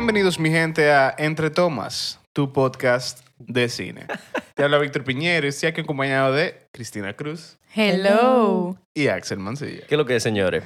[0.00, 4.06] Bienvenidos, mi gente, a Entre Tomas, tu podcast de cine.
[4.54, 8.78] Te habla Víctor Piñero y estoy aquí acompañado de Cristina Cruz Hello.
[8.94, 9.86] y Axel Mancilla.
[9.86, 10.64] ¿Qué es lo que es, señores?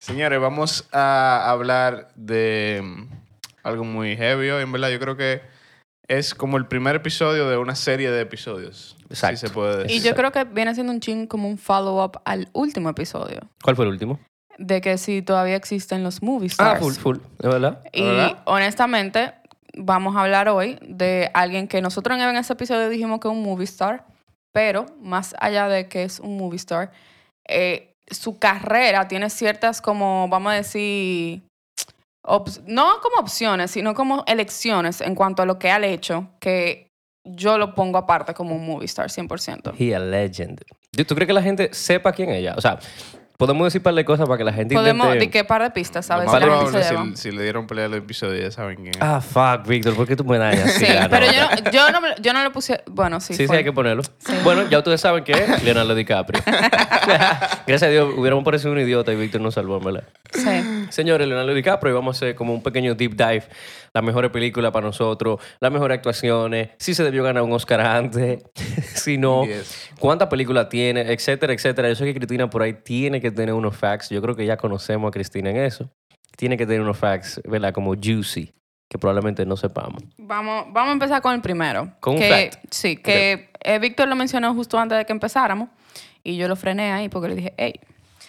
[0.00, 3.06] Señores, vamos a hablar de mm,
[3.62, 4.62] algo muy heavy hoy.
[4.62, 5.40] En verdad, yo creo que
[6.06, 8.98] es como el primer episodio de una serie de episodios.
[9.08, 9.38] Exacto.
[9.38, 9.96] Si se puede decir.
[9.96, 13.48] Y yo creo que viene siendo un ching como un follow-up al último episodio.
[13.62, 14.20] ¿Cuál fue el último?
[14.58, 16.80] De que si todavía existen los movie Ah, stars.
[16.80, 17.16] full, full.
[17.38, 17.80] ¿De verdad?
[17.92, 18.38] Y ¿Verdad?
[18.44, 19.32] honestamente,
[19.76, 23.42] vamos a hablar hoy de alguien que nosotros en ese episodio dijimos que es un
[23.42, 24.06] movie star,
[24.52, 26.92] pero más allá de que es un movie star,
[27.48, 31.42] eh, su carrera tiene ciertas como, vamos a decir,
[32.66, 36.88] no como opciones, sino como elecciones en cuanto a lo que ha hecho, que
[37.26, 39.72] yo lo pongo aparte como un movie star 100%.
[39.78, 40.60] He a legend.
[41.06, 42.54] ¿Tú crees que la gente sepa quién es ella?
[42.56, 42.78] O sea,
[43.36, 45.24] podemos decir par de cosas para que la gente Podemos, intente...
[45.26, 46.26] ¿de qué par de pistas, Lo sabes?
[46.26, 47.04] más Si la gente probable, se lleva.
[47.16, 48.96] si, si le dieron pelea al episodio, ya saben quién es.
[49.00, 50.72] Ah, fuck, Víctor, ¿por qué tú me dañas?
[50.74, 51.10] Sí, ya, no.
[51.10, 52.82] pero yo no, yo, no, me- yo no lo puse.
[52.90, 53.34] Bueno, sí.
[53.34, 53.58] Sí, sí, fue.
[53.58, 54.02] hay que ponerlo.
[54.44, 56.42] Bueno, ya ustedes saben que es Leonardo DiCaprio.
[57.66, 60.04] Gracias a Dios, hubiéramos parecido un idiota y Víctor nos salvó, ¿verdad?
[60.32, 60.86] Sí.
[60.90, 63.44] Señores, Leonardo DiCaprio, y vamos a hacer como un pequeño deep dive.
[63.92, 68.42] La mejor película para nosotros, las mejores actuaciones, si se debió ganar un Oscar antes,
[69.04, 69.90] si no, Yes.
[69.98, 71.88] cuántas películas tiene, etcétera, etcétera.
[71.88, 74.10] Yo sé que Cristina por ahí tiene que tener unos facts.
[74.10, 75.90] Yo creo que ya conocemos a Cristina en eso.
[76.36, 77.72] Tiene que tener unos facts, ¿verdad?
[77.72, 78.52] Como juicy,
[78.88, 80.02] que probablemente no sepamos.
[80.18, 81.92] Vamos, vamos a empezar con el primero.
[82.00, 82.64] Con un fact.
[82.70, 85.68] Sí, que eh, Víctor lo mencionó justo antes de que empezáramos.
[86.24, 87.74] Y yo lo frené ahí porque le dije, hey.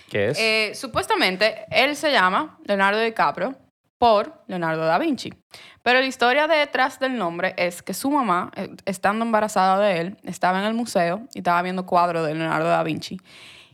[0.09, 0.37] ¿Qué es?
[0.39, 3.55] Eh, supuestamente, él se llama Leonardo DiCaprio
[4.47, 5.33] Leonardo da Vinci.
[5.81, 10.17] Pero la historia detrás del nombre es que su mamá, eh, estando embarazada de él,
[10.23, 13.19] estaba en el museo y estaba viendo cuadros de Leonardo da Vinci.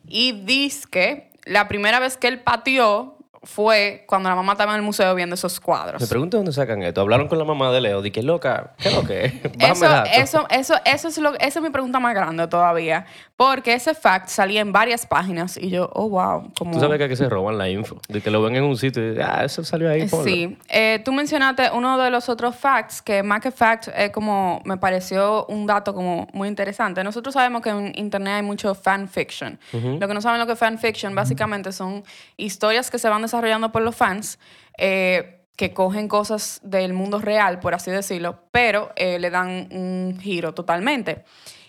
[0.08, 4.78] Y dice que la primera vez que él pateó fue cuando la mamá estaba en
[4.78, 6.00] el museo viendo esos cuadros.
[6.00, 7.02] Me pregunto dónde sacan esto.
[7.02, 8.02] Hablaron con la mamá de Leo.
[8.02, 9.34] Dije, loca, ¿qué es lo que es?
[9.72, 13.06] Eso, eso, eso, eso es lo, esa es mi pregunta más grande todavía.
[13.35, 16.51] Porque ese fact salía en varias páginas y yo, oh, wow.
[16.57, 16.74] Como...
[16.74, 18.00] Tú sabes que aquí se roban la info.
[18.07, 20.07] De que lo ven en un sitio y ah, eso salió ahí.
[20.07, 20.25] ponlo.
[20.25, 20.57] Sí.
[20.69, 24.78] Eh, tú mencionaste uno de los otros facts, que más que fact es como, me
[24.78, 27.03] pareció un dato como muy interesante.
[27.03, 29.59] Nosotros sabemos que en internet hay mucho fanfiction.
[29.72, 32.03] Lo que no saben lo que es fanfiction, básicamente son
[32.38, 34.40] historias que se van desarrollando por los fans.
[34.78, 40.18] eh, que cogen cosas del mundo real, por así decirlo, pero eh, le dan un
[40.19, 41.24] giro totalmente.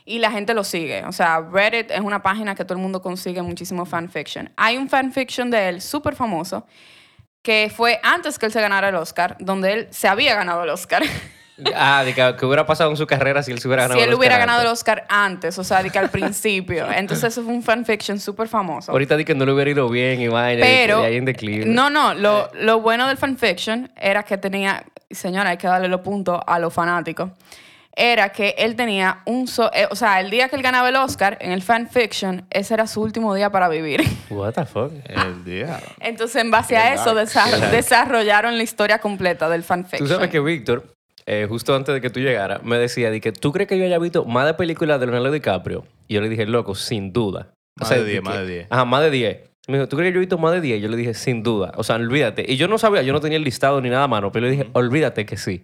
[0.07, 1.05] Y la gente lo sigue.
[1.05, 4.51] O sea, Reddit es una página que todo el mundo consigue muchísimo fanfiction.
[4.57, 6.67] Hay un fanfiction de él súper famoso
[7.43, 10.71] que fue antes que él se ganara el Oscar, donde él se había ganado el
[10.71, 11.03] Oscar.
[11.75, 14.05] Ah, de que, que hubiera pasado en su carrera si él se hubiera ganado si
[14.05, 14.79] él el hubiera Oscar ganado el antes.
[14.81, 16.91] Oscar antes, o sea, de que al principio.
[16.93, 18.93] Entonces eso fue un fanfiction súper famoso.
[18.93, 20.61] Ahorita di que no le hubiera ido bien y vaina.
[20.61, 21.65] y Pero, que ahí en declive.
[21.67, 26.01] no, no, lo, lo bueno del fanfiction era que tenía, señora, hay que darle los
[26.01, 27.31] puntos a los fanáticos,
[27.95, 30.97] era que él tenía un, so- eh, o sea, el día que él ganaba el
[30.97, 34.03] Oscar en el fanfiction, ese era su último día para vivir.
[34.31, 34.91] What the fuck?
[35.05, 35.87] El diablo.
[36.01, 40.09] Entonces, en base a eso, desa- desarrollaron la historia completa del fanfiction.
[40.09, 40.87] Tú sabes que Víctor,
[41.27, 43.85] eh, justo antes de que tú llegaras, me decía de que tú crees que yo
[43.85, 45.85] haya visto más de películas de Leonardo DiCaprio.
[46.09, 47.53] Y yo le dije, loco, sin duda.
[47.81, 48.67] Más de 10, que- más de 10.
[48.71, 49.39] Ajá, más de 10.
[49.69, 50.83] Me dijo, ¿tú crees que yo he visto más de 10?
[50.83, 51.73] Yo le dije, sin duda.
[51.77, 52.45] O sea, olvídate.
[52.49, 54.51] Y yo no sabía, yo no tenía el listado ni nada a mano, pero le
[54.51, 55.63] dije, olvídate que sí.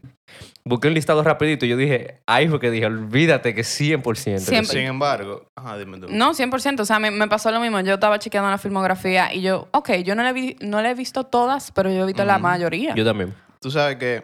[0.65, 4.39] Busqué un listado rapidito y yo dije, ahí fue que dije, olvídate que 100%.
[4.39, 4.65] Siempre.
[4.79, 6.07] Sin embargo, ajá, dime tú.
[6.11, 6.81] No, 100%.
[6.81, 7.81] O sea, me, me pasó lo mismo.
[7.81, 10.95] Yo estaba chequeando la filmografía y yo, ok, yo no le, vi- no le he
[10.95, 12.95] visto todas, pero yo he visto la mayoría.
[12.95, 13.35] Yo también.
[13.61, 14.23] Tú sabes que,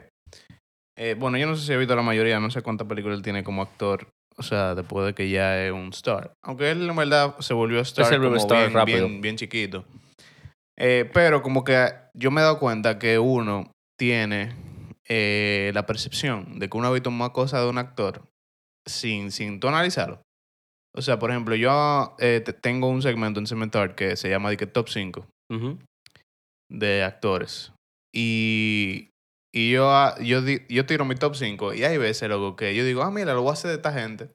[0.97, 3.23] eh, bueno, yo no sé si he visto la mayoría, no sé cuántas películas él
[3.25, 6.33] tiene como actor, o sea, después de que ya es un star.
[6.43, 9.09] Aunque él en verdad se volvió star, el como star bien, rápido.
[9.09, 9.85] bien, bien chiquito.
[10.77, 14.53] Eh, pero como que yo me he dado cuenta que uno tiene
[15.09, 18.25] eh, la percepción de que uno ha visto más cosas de un actor
[18.87, 20.21] sin, sin tú analizarlo.
[20.97, 24.55] O sea, por ejemplo, yo eh, te- tengo un segmento en Cementar que se llama
[24.57, 25.79] Top 5 Ujú.
[26.71, 27.73] de actores.
[28.13, 29.11] Y,
[29.57, 32.75] y yo, ah, yo, di- yo tiro mi top 5 y hay veces, loco, que
[32.75, 34.29] yo digo, ah, mira, lo voy a hacer de esta gente.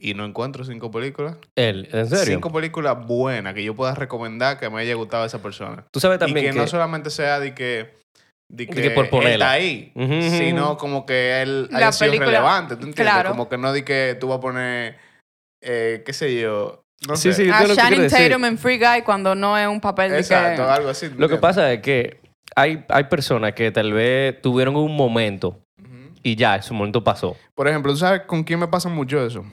[0.00, 1.36] Y no encuentro cinco películas.
[1.56, 2.36] Él, ¿en serio?
[2.36, 5.84] Cinco películas buenas que yo pueda recomendar que me haya gustado esa persona.
[5.92, 6.58] Tú sabes Y también que, que...
[6.58, 7.94] no solamente sea de que,
[8.50, 9.46] de que, que por ponerla.
[9.46, 13.12] está ahí, Ujú, ujú, sino como que él La haya sido película- relevante, ¿tú entiendes?
[13.12, 13.30] claro.
[13.30, 14.96] Como que no di que tú vas a poner,
[15.62, 17.44] eh, qué sé yo, no Sí, sé.
[17.44, 18.28] sí, A decir.
[18.30, 20.68] Tatum en Free Guy cuando no es un papel de Exacto, que...
[20.70, 21.08] algo así.
[21.08, 22.20] ¿tú Lo que pasa es que
[22.56, 25.60] hay, hay personas que tal vez tuvieron un momento
[26.22, 27.36] y ya, su momento pasó.
[27.54, 29.44] Por ejemplo, ¿tú sabes con quién me pasa mucho eso?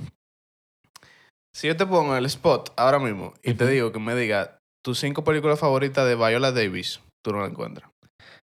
[1.53, 4.57] Si yo te pongo en el spot ahora mismo y te digo que me diga
[4.83, 7.89] tus cinco películas favoritas de Viola Davis, tú no la encuentras.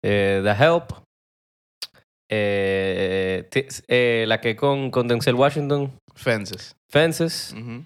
[0.04, 0.94] Eh, The Help,
[2.30, 3.50] eh,
[3.88, 6.76] eh, la que con, con Denzel Washington, Fences.
[6.90, 7.56] Fences.
[7.58, 7.84] Ujú.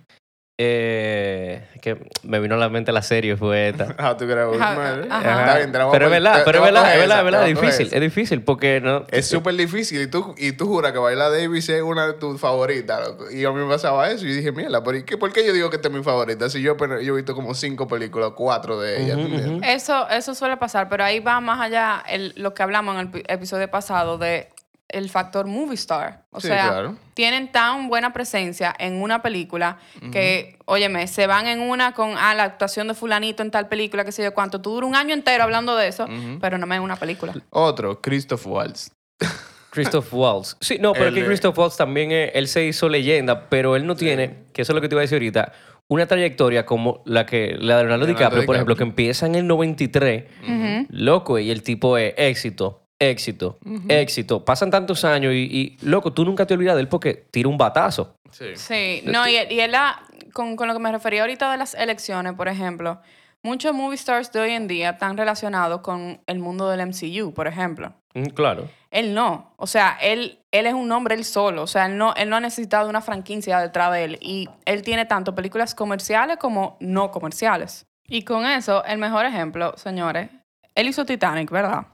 [0.58, 3.96] Eh, que me vino a la mente la serie, fue esta.
[4.00, 5.08] How to Get Away with Ajá, Murder.
[5.12, 5.40] ajá.
[5.42, 7.24] Está bien, te la voy a Pero es verdad, pero es verdad, es verdad, es
[7.26, 9.06] verdad, es difícil, es difícil porque no...
[9.12, 12.40] Es súper difícil y tú, y tú juras que bailar Davis es una de tus
[12.40, 13.02] favoritas.
[13.32, 15.52] Y a mí me pasaba eso y yo dije, mierda, ¿por qué, ¿por qué yo
[15.54, 16.50] digo que esta es mi favorita?
[16.50, 19.18] Si yo, apenas- yo he visto como cinco películas, cuatro de ellas.
[19.18, 19.60] Ujú.
[19.64, 23.10] Eso, eso suele pasar, pero ahí va más allá el- lo que hablamos en el
[23.10, 24.48] pi- episodio pasado de
[24.88, 26.26] el factor movie star.
[26.32, 26.96] O Sí, sea, claro.
[27.14, 29.78] tienen tan buena presencia en una película
[30.12, 34.06] que, óyeme, se van en una con ah, la actuación de fulanito en tal película,
[34.06, 34.62] qué sé yo cuánto.
[34.62, 36.08] Tú duras un año entero hablando de eso,
[36.40, 37.34] pero no me en una película.
[37.50, 38.92] Otro, Christoph Waltz.
[39.72, 40.56] Christoph Waltz.
[40.62, 43.86] Sí, no, pero El que Christoph Waltz también, eh, él se hizo leyenda, pero él
[43.86, 45.52] no tiene, que eso es lo que te iba a decir ahorita,
[45.88, 49.36] una trayectoria como la que la de Leonardo, Leonardo DiCaprio, por ejemplo, que empieza en
[49.36, 50.86] el 93, Ujú.
[50.90, 53.58] loco, y el tipo es éxito, éxito,
[53.90, 54.44] éxito.
[54.46, 57.58] Pasan tantos años y, y, loco, tú nunca te olvidas de él porque tira un
[57.58, 58.16] batazo.
[58.32, 58.46] Sí.
[58.56, 60.02] Sí, no, y, y él la-
[60.34, 63.00] con, con lo que me refería ahorita de las elecciones, por ejemplo,
[63.44, 67.48] muchos movie stars de hoy en día están relacionados con el mundo del MCU, por
[67.48, 67.94] ejemplo.
[68.14, 68.68] Mm, Claro.
[68.92, 69.52] Él no.
[69.58, 71.64] O sea, él, él es un hombre él solo.
[71.64, 74.18] O sea, él no, él no ha necesitado una franquicia detrás de él.
[74.22, 77.86] Y él tiene tanto películas comerciales como no comerciales.
[78.08, 80.30] Y con eso, el mejor ejemplo, señores,
[80.76, 81.88] él hizo Titanic, ¿verdad?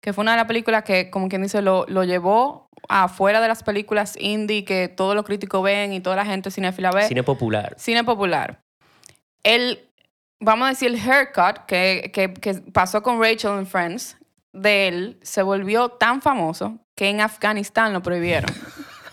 [0.00, 3.48] Que fue una de las películas que, como quien dice, lo, lo llevó afuera de
[3.48, 7.08] las películas indie que todos los críticos ven y toda la gente cinéfila ve.
[7.08, 7.74] Cine popular.
[7.76, 8.62] Cine popular.
[9.42, 9.88] El,
[10.40, 14.16] vamos a decir, el haircut que, que, que pasó con Rachel en Friends,
[14.52, 18.50] de él se volvió tan famoso que en Afganistán lo prohibieron.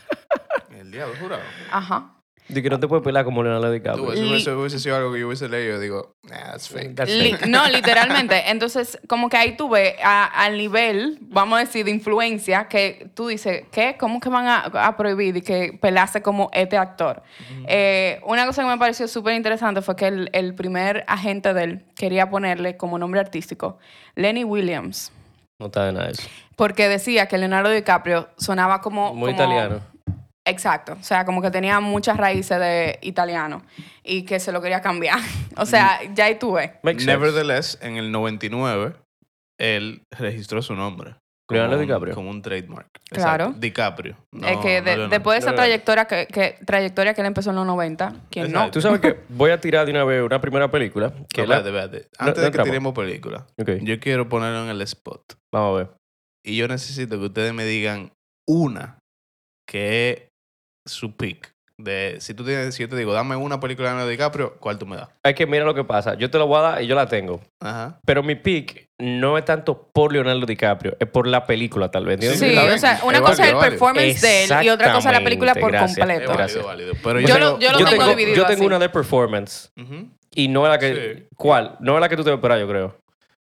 [0.70, 1.42] El diablo, jurado.
[1.72, 2.19] Ajá.
[2.50, 4.06] De que no te puedes pelar como Leonardo DiCaprio.
[4.08, 5.80] Tú, eso, Li- eso hubiese sido algo que yo hubiese leído.
[5.80, 6.96] Digo, nah, that's fake.
[6.96, 7.48] That's Li- fake.
[7.48, 8.50] no, literalmente.
[8.50, 13.10] Entonces, como que ahí tú ves a- al nivel, vamos a decir, de influencia, que
[13.14, 13.96] tú dices, ¿qué?
[14.00, 17.22] ¿Cómo que van a, a prohibir y que pelase como este actor?
[17.68, 21.64] Eh, una cosa que me pareció súper interesante fue que el, el primer agente de
[21.64, 23.78] él quería ponerle como nombre artístico
[24.16, 25.12] Lenny Williams.
[25.60, 26.24] No está de nada eso.
[26.56, 29.14] Porque decía que Leonardo DiCaprio sonaba como...
[29.14, 29.82] Muy como- italiano.
[30.50, 30.94] Exacto.
[31.00, 33.62] O sea, como que tenía muchas raíces de italiano
[34.04, 35.20] y que se lo quería cambiar.
[35.58, 36.80] o sea, ya ahí tuve.
[36.84, 37.06] Makes sense.
[37.18, 38.94] Nevertheless, en el 99,
[39.60, 41.16] él registró su nombre.
[41.48, 42.16] como Leonardo un- DiCaprio.
[42.16, 42.88] Como un trademark.
[43.10, 43.44] Claro.
[43.46, 43.60] Exacto.
[43.60, 44.16] DiCaprio.
[44.32, 47.56] No, es que de- después de esa trayectoria que, que- trayectoria que él empezó en
[47.56, 48.70] los 90, ¿quién no?
[48.70, 51.12] Tú sabes que voy a tirar de una vez una primera película.
[51.34, 52.10] Que No, la- espérate, espérate.
[52.20, 53.48] No, Antes no de que tiremos película,
[53.82, 55.22] yo quiero ponerlo en el spot.
[55.54, 55.90] vamos a ver.
[56.46, 58.12] Y yo necesito que ustedes me digan
[58.48, 59.00] una
[59.68, 60.29] que es
[60.90, 61.52] su pick.
[61.78, 64.78] De, si tú tienes, si yo te digo, dame una película de Leonardo DiCaprio, ¿cuál
[64.78, 65.08] tú me das?
[65.24, 66.16] Es que mira lo que pasa.
[66.16, 67.40] Yo te lo voy a dar y yo la tengo.
[67.62, 68.02] Ajá.
[68.06, 72.20] Pero mi pick no es tanto por Leonardo DiCaprio, es por la película, tal vez.
[72.38, 75.18] Sí, o sea, una Es cosa es el performance de él y otra cosa es
[75.20, 76.12] la película por completo.
[76.32, 76.66] Es Gracias.
[76.66, 76.94] válido, válido.
[77.02, 78.66] Pero Yo yo, lo- yo lo yo tengo tengo, dividido yo tengo así.
[78.68, 79.72] una de performance
[80.36, 81.14] y no es la que.
[81.16, 81.28] Sí.
[81.38, 81.78] ¿Cuál?
[81.80, 82.98] No es la que tú te esperas, yo creo.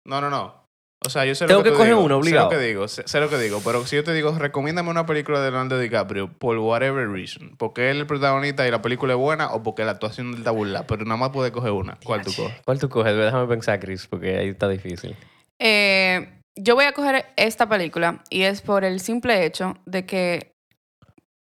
[0.06, 0.63] No, no, no.
[1.06, 2.50] O sea, yo sé Tengo lo que, que coger digo, una, obligado.
[2.50, 3.62] Sé lo que digo, sé, sé lo que digo.
[3.64, 7.56] Pero si yo te digo, recomiéndame una película de Leonardo DiCaprio por whatever reason.
[7.58, 10.34] Porque él es el protagonista y la película es buena o porque la actuación de
[10.34, 10.88] él está burla.
[10.88, 11.98] Pero nada más puedes coger una.
[12.04, 12.62] ¿Cuál tú coges?
[12.66, 13.16] ¿Cuál tú coges?
[13.16, 15.16] Déjame pensar, Chris, porque ahí está difícil.
[15.60, 20.52] Eh, yo voy a coger esta película y es por el simple hecho de que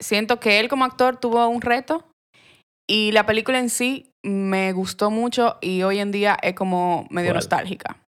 [0.00, 2.04] siento que él como actor tuvo un reto
[2.88, 7.30] y la película en sí me gustó mucho y hoy en día es como medio
[7.30, 7.36] ¿Cuál?
[7.36, 8.01] nostálgica.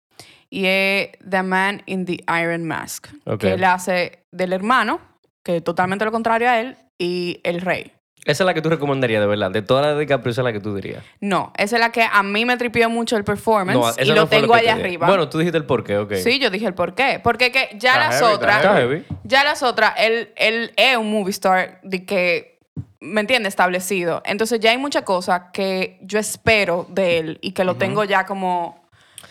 [0.56, 3.40] Y es The Man in the Iron Mask, Ok.
[3.40, 5.00] que él hace del hermano,
[5.42, 7.92] que es totalmente lo contrario a él, y el rey.
[8.26, 9.50] Esa es la que tú recomendarías, de verdad.
[9.50, 11.04] De todas las de DiCaprio, esa es la que tú dirías.
[11.20, 14.28] No, esa es la que a mí me tripió mucho el performance No, y lo
[14.28, 15.08] tengo que allá te arriba.
[15.08, 16.14] Bueno, tú dijiste el porqué, ok.
[16.24, 17.20] Sí, yo dije el por qué.
[17.24, 19.04] Porque que ya Está las heavy, otras, Está heavy.
[19.24, 22.60] ya las otras, él, él es un movie star de que,
[23.02, 23.50] ¿me entiendes?
[23.50, 24.22] Establecido.
[24.24, 28.28] Entonces ya hay muchas cosas que yo espero de él y que lo tengo ya
[28.28, 28.83] como...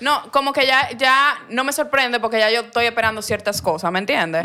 [0.02, 3.90] No, como que ya, ya no me sorprende porque ya yo estoy esperando ciertas cosas,
[3.92, 4.42] ¿me entiendes?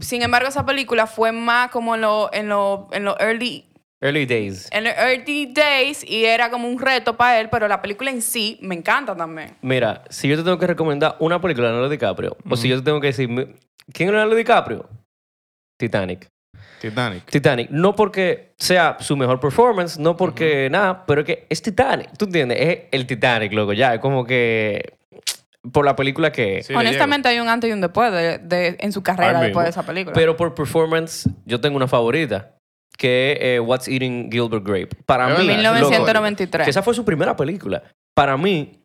[0.00, 3.66] Sin embargo, esa película fue más como en los en lo, en lo early,
[4.00, 4.68] Early days.
[4.72, 8.22] en los early days y era como un reto para él, pero la película en
[8.22, 9.56] sí me encanta también.
[9.62, 12.76] Mira, si yo te tengo que recomendar una película de Leonardo DiCaprio, o si yo
[12.78, 13.28] te tengo que decir,
[13.92, 14.88] ¿quién es Leonardo DiCaprio?
[15.78, 16.26] Titanic.
[16.82, 17.24] Titanic.
[17.30, 17.70] Titanic.
[17.70, 22.10] No porque sea su mejor performance, no porque nada, pero es que es Titanic.
[22.18, 22.58] ¿Tú entiendes?
[22.60, 23.72] Es el Titanic, loco.
[23.72, 24.94] Ya, es como que
[25.70, 26.62] por la película que...
[26.64, 29.70] Sí, Honestamente hay un antes y un después de, de- en su carrera después de
[29.70, 30.12] esa película.
[30.12, 32.56] Pero por performance, yo tengo una favorita,
[32.98, 34.88] que es eh, What's Eating Gilbert Grape.
[35.06, 36.64] Para mí, verdad, loco, 1993.
[36.64, 37.84] que esa fue su primera película.
[38.14, 38.80] Para mí,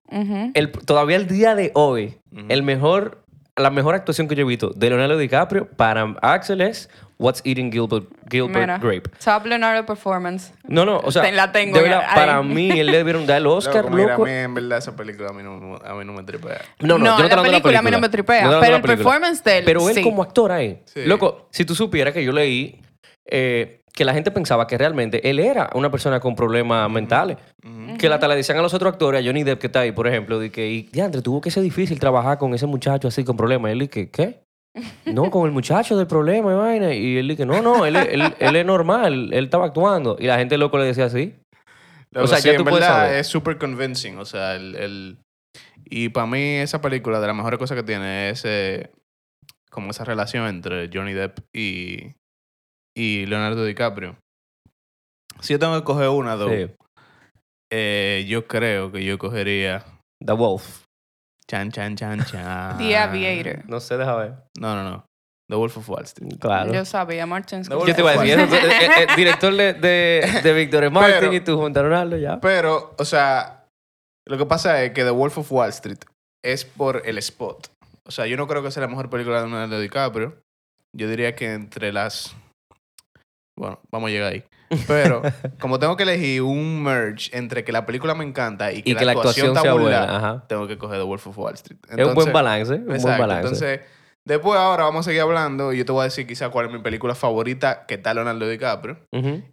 [0.54, 3.24] el, todavía el día de hoy, el mejor
[3.58, 7.72] la mejor actuación que yo he visto de Leonardo DiCaprio para Axel es What's Eating
[7.72, 9.10] Gilbert, Gilbert Mira, Grape.
[9.24, 10.54] Top Leonardo Performance.
[10.68, 12.16] No, no, o sea, Te- la tengo de verdad, ahí.
[12.16, 14.24] para mí él le dieron dar el Oscar, Loco, mira, loco.
[14.24, 16.62] a mí en verdad esa película a mí no, a mí no me tripea.
[16.80, 18.60] No, no, yo no la de la película a mí no me tripea, pero el
[18.60, 18.96] la película.
[18.96, 20.04] performance de él, Pero él sí.
[20.04, 20.82] como actor ahí.
[20.86, 21.06] Sí.
[21.06, 22.82] Loco, si tú supieras que yo leí
[23.26, 27.38] eh, que la gente pensaba que realmente él era una persona con problemas mentales.
[27.98, 30.08] Que hasta le decían a los otros actores, a Johnny Depp que está ahí, por
[30.08, 33.36] ejemplo, de que, y, diantre, tuvo que ser difícil trabajar con ese muchacho así con
[33.36, 33.70] problemas.
[33.70, 34.40] Y él dice, ¿qué?
[35.06, 36.94] No, con el muchacho del problema y vaina.
[36.94, 40.18] Y él dice, no, no, él, es- él, él es normal, él estaba actuando.
[40.20, 41.36] Y la gente loco le decía así.
[42.16, 43.16] O sea, sí, ya en puedes verdad saber.
[43.20, 44.18] es súper convincing.
[44.18, 45.18] O sea, el, el-
[45.86, 48.92] Y para mí esa película, de las mejores cosas que tiene es eh,
[49.72, 52.14] como esa relación entre Johnny Depp y,
[52.96, 54.18] y Leonardo DiCaprio.
[55.42, 56.68] Si yo tengo que coger una, dos, Sí.
[57.72, 59.86] eh, yo creo que yo cogería...
[60.26, 60.86] The Wolf.
[61.50, 62.78] Chan, chan, chan, chan.
[62.78, 63.64] The Aviator.
[63.70, 64.34] No sé, deja ver.
[64.60, 65.06] No, no, no.
[65.50, 66.38] The Wolf of Wall Street.
[66.40, 66.74] Claro.
[66.74, 68.38] Yo sabía, Martin No, Yo te iba a decir,
[69.16, 72.42] director de, de, de Victoria Martin Pero- y tú junto a Ronaldo, ya.
[72.42, 73.66] Pero, o sea,
[74.28, 76.00] lo que pasa es que The Wolf of Wall Street
[76.44, 77.70] es por el spot.
[78.06, 80.38] O sea, yo no creo que sea la mejor película de Leonardo DiCaprio.
[80.94, 82.36] Yo diría que entre las...
[83.58, 84.44] Bueno, vamos a llegar ahí.
[84.88, 85.22] Pero,
[85.60, 88.96] como tengo que elegir un merge entre que la película me encanta y que, Y
[88.96, 90.44] que la actuación está burla, buena.
[90.48, 91.80] Tengo que coger The Wolf of Wall Street.
[91.90, 93.42] es un buen balance, un buen balance.
[93.42, 93.80] Entonces,
[94.26, 96.72] después ahora vamos a seguir hablando y yo te voy a decir quizá cuál es
[96.72, 99.00] mi película favorita que está Leonardo DiCaprio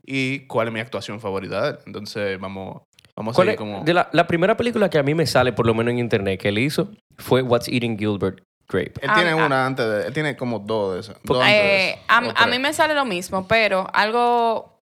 [0.04, 1.78] y cuál es mi actuación favorita de él.
[1.86, 2.82] Entonces, vamos,
[3.16, 3.84] vamos a ¿Cuál seguir es- como...
[3.84, 6.40] de la, la primera película que a mí me sale, por lo menos en internet,
[6.40, 8.94] que él hizo, fue What's Eating Gilbert Grape.
[9.02, 9.46] Él Ah, tiene ah.
[9.46, 10.06] una antes de...
[10.06, 11.16] Él tiene como dos de esas.
[11.22, 14.80] dos antes Eh, de a, mí me sale lo mismo, pero algo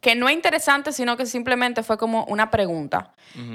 [0.00, 3.14] que no es interesante, sino que simplemente fue como una pregunta.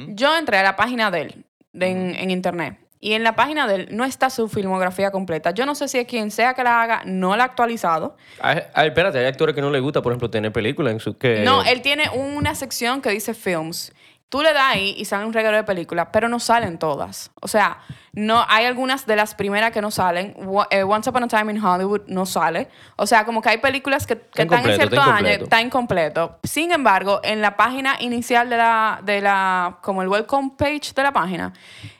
[0.10, 3.68] Yo entré a la página de él de en, en internet y en la página
[3.68, 5.52] de él no está su filmografía completa.
[5.52, 8.16] Yo no sé si es quien sea que la haga, no la ha actualizado.
[8.40, 11.18] Ay, ay, espérate, hay actores que no les gusta, por ejemplo, tener películas en su...
[11.18, 13.94] Que, No, él tiene una sección que dice films.
[14.36, 17.32] Tú le das ahí y sale un regalo de películas, pero no salen todas.
[17.42, 17.78] O sea,
[18.12, 20.36] no hay algunas de las primeras que no salen.
[20.72, 22.68] Eh, Once Upon a Time in Hollywood no sale.
[22.98, 26.38] O sea, como que hay películas que, que están en cierto está año, está incompleto.
[26.44, 31.04] Sin embargo, en la página inicial de la, de la como el welcome page de
[31.04, 31.54] la página,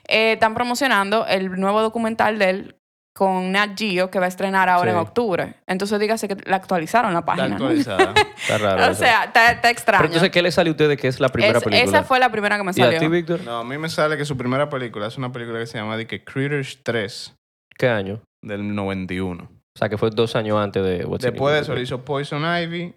[0.06, 2.76] eh, están promocionando el nuevo documental de él
[3.16, 4.96] con Nat Geo que va a estrenar ahora Sí.
[4.96, 5.54] en octubre.
[5.66, 7.56] Entonces dígase que la actualizaron la Está página.
[7.56, 8.12] actualizada.
[8.36, 8.92] Está raro.
[8.92, 10.00] o sea, está, está extraño.
[10.02, 11.98] Pero entonces, ¿qué le sale a ustedes que es la primera Es- película?
[11.98, 13.10] Esa fue la primera que me ¿Y a ti, salió.
[13.10, 13.40] Víctor?
[13.44, 15.96] no, a mí me sale que su primera película es una película que se llama
[15.96, 17.34] de que Critters 3
[17.78, 18.20] ¿Qué año?
[18.44, 19.44] del 91.
[19.44, 22.42] O sea, que fue dos años antes de What's Después de eso le hizo Poison
[22.44, 22.94] Ivy,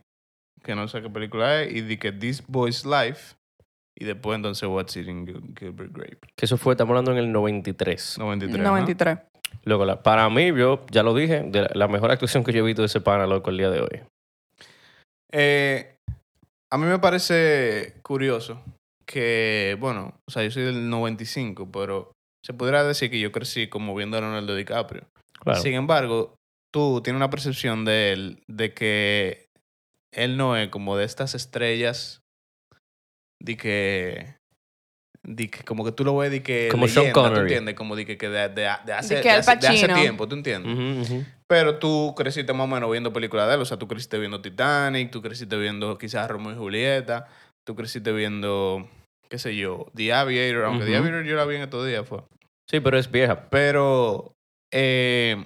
[0.63, 3.35] que no sé qué película es, y de que This Boy's Life.
[4.01, 6.19] Y después entonces What's Eating Gil- Gilbert Grape.
[6.37, 8.17] Que eso fue, estamos hablando en el 93.
[8.17, 8.55] 93.
[8.61, 8.69] ajá.
[8.69, 9.17] 93.
[9.63, 12.65] La- para mí, yo ya lo dije, de la, la mejor actuación que yo he
[12.67, 14.01] visto de ese pana, loco, el día de hoy.
[15.31, 15.95] Eh,
[16.71, 18.61] a mí me parece curioso
[19.05, 22.11] que, bueno, o sea, yo soy del 95, pero
[22.45, 25.03] se pudiera decir que yo crecí como viendo a Leonardo DiCaprio.
[25.39, 25.61] Claro.
[25.61, 26.35] Sin embargo,
[26.73, 29.45] tú tienes una percepción de él de que
[30.13, 32.21] él no es como de estas estrellas
[33.41, 34.35] de que
[35.31, 37.41] de que como que tú lo ves de que Como Sean leyenda, ¿tú Connery.
[37.41, 37.75] entiendes?
[37.75, 38.53] Como de que, que de, de-
[38.85, 39.93] de hace, que de hace- de hace Pacino.
[39.93, 41.25] tiempo, ¿tú entiendes?
[41.47, 43.61] Pero tú creciste más o menos viendo películas de él.
[43.61, 47.27] O sea, tú creciste viendo Titanic, tú creciste viendo quizás Romeo y Julieta,
[47.63, 48.89] tú creciste viendo,
[49.29, 50.95] qué sé yo, The Aviator, aunque The.
[50.97, 52.21] Aviator yo la vi en estos días, fue.
[52.67, 53.49] Sí, pero es vieja.
[53.51, 54.33] Pero,
[54.73, 55.43] eh,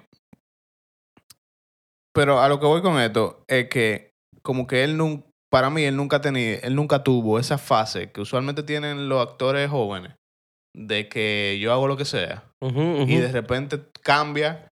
[2.13, 4.11] pero a lo que voy con esto es que
[4.41, 8.21] como que él nunca, para mí él nunca tenía, él nunca tuvo esa fase que
[8.21, 10.15] usualmente tienen los actores jóvenes
[10.75, 14.67] de que yo hago lo que sea y de repente cambia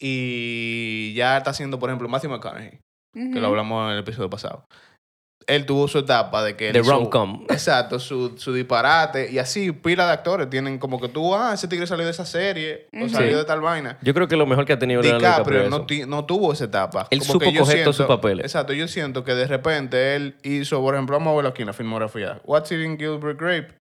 [0.00, 2.80] y ya está haciendo, por ejemplo, Matthew McConaughey,
[3.12, 4.64] que lo hablamos en el episodio pasado.
[5.46, 7.44] Él tuvo su etapa de que De rom-com.
[7.48, 9.30] Exacto, su, su disparate.
[9.30, 12.24] Y así, pila de actores tienen como que tú, ah, ese tigre salió de esa
[12.24, 13.36] serie, o salió Sí.
[13.38, 13.98] de tal vaina.
[14.02, 16.64] Yo creo que lo mejor que ha tenido Leonardo DiCaprio DiCaprio no, no tuvo esa
[16.64, 17.06] etapa.
[17.10, 18.44] Él Como supo que yo coger todos sus siento- papeles.
[18.46, 21.66] Exacto, yo siento que de repente él hizo, por ejemplo, vamos a verlo aquí en
[21.68, 22.40] la filmografía.
[22.44, 23.74] What's Eating Gilbert Grape.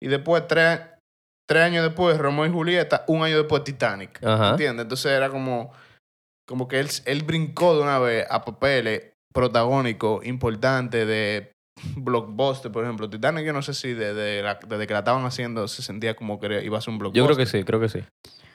[0.00, 0.80] Y después, tres,
[1.48, 3.04] tres años después, Romeo y Julieta.
[3.08, 4.22] Un año después, Titanic.
[4.24, 4.50] Ajá.
[4.50, 4.84] ¿Entiendes?
[4.84, 5.72] Entonces era como,
[6.46, 9.02] como que él, él brincó de una vez a papeles
[9.38, 11.52] protagónicos importantes de
[11.96, 13.08] blockbuster, por ejemplo.
[13.08, 16.40] Titanic, yo no sé si desde, la- desde que la estaban haciendo se sentía como
[16.40, 17.22] que iba a ser un blockbuster.
[17.22, 18.00] Yo creo que sí, creo que sí.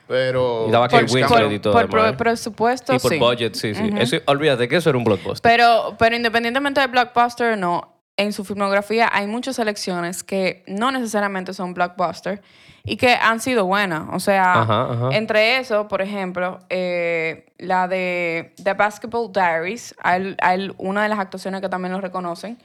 [0.08, 0.66] Pero...
[0.68, 2.14] Y daba Por, Winslet por- y todo por ¿eh?
[2.14, 3.18] presupuesto, Y por sí.
[3.20, 3.84] budget, sí, sí.
[3.84, 3.98] Ujú.
[3.98, 5.50] Eso, olvídate que eso era un blockbuster.
[5.50, 7.93] Pero, pero independientemente de Blockbuster, no.
[8.18, 12.42] En su filmografía hay muchas selecciones que no necesariamente son blockbuster
[12.86, 14.04] y que han sido buenas.
[14.12, 15.10] O sea, Ajá, ajá.
[15.14, 21.02] entre eso, por ejemplo, eh, la de The Basketball Diaries, a él- a él una
[21.04, 22.58] de las actuaciones que también lo reconocen.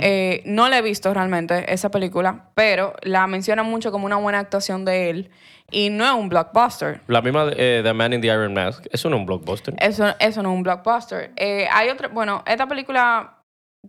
[0.00, 4.40] Eh, no la he visto realmente esa película, pero la mencionan mucho como una buena
[4.40, 5.30] actuación de él
[5.70, 7.00] y no es un blockbuster.
[7.06, 8.86] La misma de eh, The Man in the Iron Mask.
[8.90, 9.74] Eso no es un blockbuster.
[9.78, 11.30] Eso, eso no es un blockbuster.
[11.36, 13.34] Eh, hay otra, bueno, esta película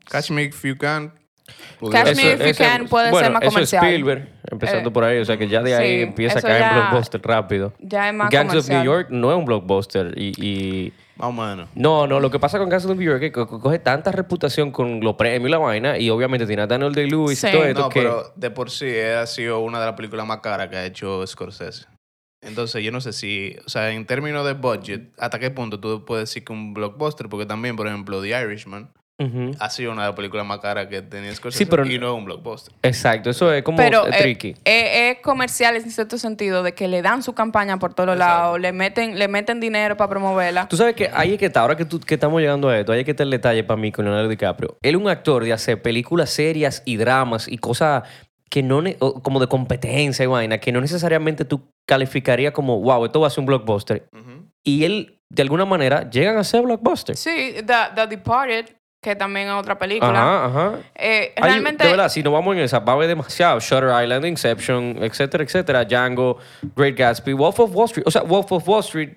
[0.10, 1.14] Catch Me If You Can.
[1.92, 3.84] Catch Me If You Can puede bueno, ser más eso comercial.
[3.86, 5.18] es Spielberg, empezando Eh, por ahí.
[5.20, 7.74] O sea que ya de ahí sí, empieza a caer en ya- blockbuster rápido.
[7.80, 8.70] ya es más Gangs of.
[8.70, 10.14] New York no es un blockbuster.
[10.16, 11.68] Y, y- Más o menos.
[11.76, 14.12] No, no, lo que pasa con Gangs of New York es que co- coge tanta
[14.12, 15.98] reputación con los premios y la vaina.
[15.98, 17.48] Y obviamente tiene a Daniel Day-Lewis Sí.
[17.48, 18.02] y todo esto No, que...
[18.02, 21.26] pero de por sí ha sido una de las películas más caras que ha hecho
[21.26, 21.86] Scorsese.
[22.42, 26.06] Entonces, yo no sé si, o sea, en términos de budget, ¿hasta qué punto tú
[26.06, 27.28] puedes decir que un blockbuster?
[27.28, 28.92] Porque también, por ejemplo, The Irishman
[29.60, 32.08] Ha sido una de las películas más caras que tenía Scorsese Sí, pero- y no
[32.08, 32.74] es un blockbuster.
[32.84, 34.56] Exacto, eso es como Pero eh, eh, tricky.
[34.64, 38.34] eh, es comercial en cierto sentido de que le dan su campaña por todos Exacto.
[38.42, 40.68] lados, le meten, le meten dinero para promoverla.
[40.70, 42.92] Tú sabes que ahí es que está, ahora que, tú- que estamos llegando a esto,
[42.94, 44.78] ahí es que está el detalle para mí con Leonardo DiCaprio.
[44.82, 48.04] Él es un actor de hacer películas serias y dramas y cosas
[48.50, 48.82] que no,
[49.22, 53.30] como de competencia y vaina, que no necesariamente tú calificarías como, wow, esto va a
[53.30, 54.08] ser un blockbuster.
[54.64, 57.20] Y él, de alguna manera, llegan a ser blockbusters.
[57.20, 58.66] Sí, The, The Departed,
[59.02, 60.12] que también es otra película.
[60.12, 60.80] Ajá, ajá.
[60.96, 63.60] Eh, Hay- realmente, de verdad, si nos vamos en esa, va a haber demasiado.
[63.60, 65.86] Shutter Island, Inception, etcétera, etcétera.
[65.86, 66.38] Django,
[66.76, 68.06] Great Gatsby, Wolf of Wall Street.
[68.08, 69.14] O sea, Wolf of Wall Street,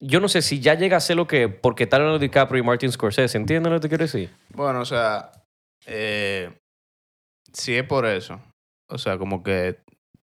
[0.00, 2.66] yo no sé si ya llega a ser lo que, porque está Leonardo DiCaprio y
[2.66, 3.36] Martin Scorsese.
[3.36, 4.30] ¿Entiendes lo que te quiero decir?
[4.50, 5.32] Bueno, o sea,
[5.86, 6.52] eh,
[7.52, 8.40] si es por eso,
[8.88, 9.78] o sea, como que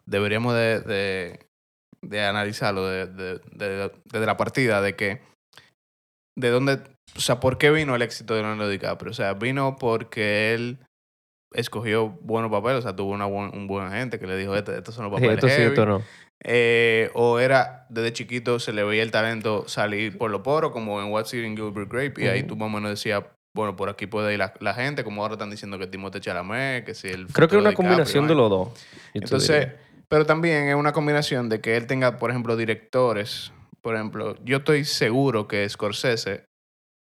[0.05, 1.41] deberíamos de, de,
[2.03, 5.21] de analizarlo de- de- de- desde la partida, de que,
[6.39, 6.81] de dónde,
[7.17, 9.11] o sea, ¿por qué vino el éxito de Leonardo DiCaprio?
[9.11, 10.79] O sea, vino porque él
[11.55, 14.77] escogió buenos papeles, o sea, tuvo una buen- un buen agente que le dijo, "Este-
[14.77, 15.69] estos son los Sí, papeles esto sí, heavy".
[15.69, 16.03] esto no.
[16.45, 21.01] Eh, o era desde chiquito se le veía el talento salir por los poros, como
[21.01, 23.23] en What's Eating Gilbert Grape, y ahí tú más o menos decías,
[23.55, 26.85] bueno, por aquí puede ir la, la gente, como ahora están diciendo que Timothée Chalamet,
[26.85, 28.69] que si el Creo que es una DiCaprio, combinación de los dos.
[29.15, 29.69] Entonces,
[30.09, 33.51] pero también es una combinación de que él tenga, por ejemplo, directores.
[33.87, 36.45] Por ejemplo, yo estoy seguro que Scorsese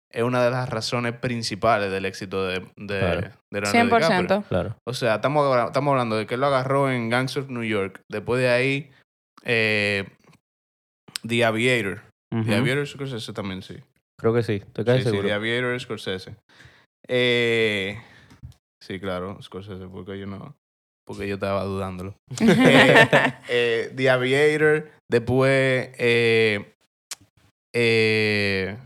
[0.09, 3.21] es una de las razones principales del éxito de, de, Claro.
[3.51, 4.39] de Leonardo DiCaprio.
[4.39, 4.47] 100%.
[4.47, 4.75] Claro.
[4.87, 7.99] O sea, estamos, estamos hablando de que él lo agarró en Gangs of New York.
[8.09, 8.89] Después de ahí,
[9.43, 10.07] eh,
[11.27, 12.03] The Aviator.
[12.29, 12.55] The.
[12.55, 13.75] Aviator Scorsese también, sí.
[14.17, 15.27] Creo que sí, estoy casi Sí, sí, seguro.
[15.27, 16.37] The Aviator Scorsese.
[17.05, 18.01] Eh,
[18.81, 20.55] sí, claro, Scorsese, porque yo no...
[21.11, 22.15] Porque yo estaba dudándolo.
[22.39, 26.73] Eh, eh, The Aviator, después eh,
[27.75, 28.77] eh,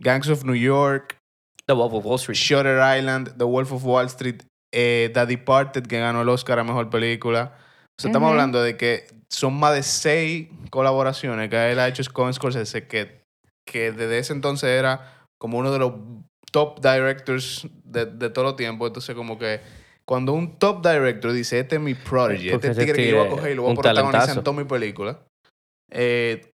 [0.00, 1.18] Gangs of New York,
[1.66, 2.36] The Wolf of Wall Street.
[2.36, 4.42] Shutter Island, The Wolf of Wall Street,
[4.72, 7.56] eh, The Departed, que ganó el Oscar a Mejor Película.
[7.98, 12.02] O sea, estamos hablando de que son más de seis colaboraciones que él ha hecho
[12.12, 13.24] con Scorsese, que,
[13.66, 15.94] que desde ese entonces era como uno de los
[16.52, 18.86] top directors de, de todo el tiempo.
[18.86, 19.60] Entonces, como que
[20.06, 23.26] cuando un top director dice, este es mi prodigy, Porque este tigre que yo voy
[23.26, 25.24] a coger y lo voy a protagonizar en toda mi película,
[25.90, 26.50] eh,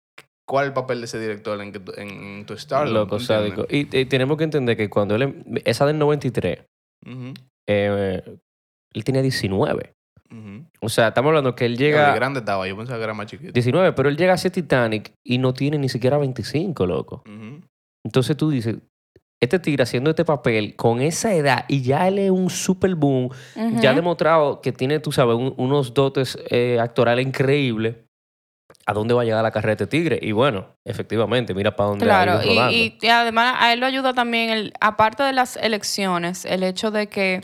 [0.47, 2.93] ¿cuál es el papel de ese director en, tu Stardom?
[2.93, 3.65] Loco, sádico.
[3.69, 5.21] Y, y tenemos que entender que cuando él...
[5.23, 6.59] em- Esa del 93,
[7.05, 7.33] Ujú,
[7.67, 8.21] eh,
[8.93, 9.93] él tenía 19.
[10.31, 10.65] ujú.
[10.81, 12.13] O sea, estamos hablando que él Llega...
[12.13, 13.51] grande estaba, yo pensaba que era más chiquito.
[13.51, 17.23] 19, pero él llega a ese Titanic y no tiene ni siquiera 25, loco.
[18.03, 18.77] Entonces tú dices,
[19.41, 23.29] este tigre haciendo este papel con esa edad y ya él es un super boom,
[23.79, 27.95] ya ha demostrado que tiene, tú sabes, un- unos dotes eh, actorales increíbles.
[28.85, 30.19] ¿A dónde va a llegar la carrera de este tigre?
[30.21, 34.49] Y bueno, efectivamente, mira para dónde ha Claro, y, además a él lo ayuda también,
[34.49, 37.41] el, aparte de las elecciones, el hecho de que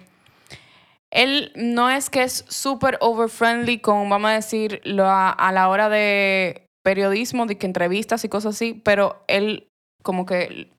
[1.12, 5.70] él no es que es súper over-friendly con, vamos a decir, lo a, a la
[5.70, 9.68] hora de periodismo, de que entrevistas y cosas así, pero él
[10.04, 10.72] como que,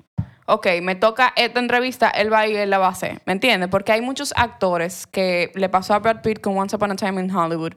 [0.47, 3.69] ok, me toca esta entrevista, él va y él la va a hacer, ¿me entiendes?
[3.69, 7.21] Porque hay muchos actores que le pasó a Brad Pitt con Once Upon a Time
[7.23, 7.73] in Hollywood.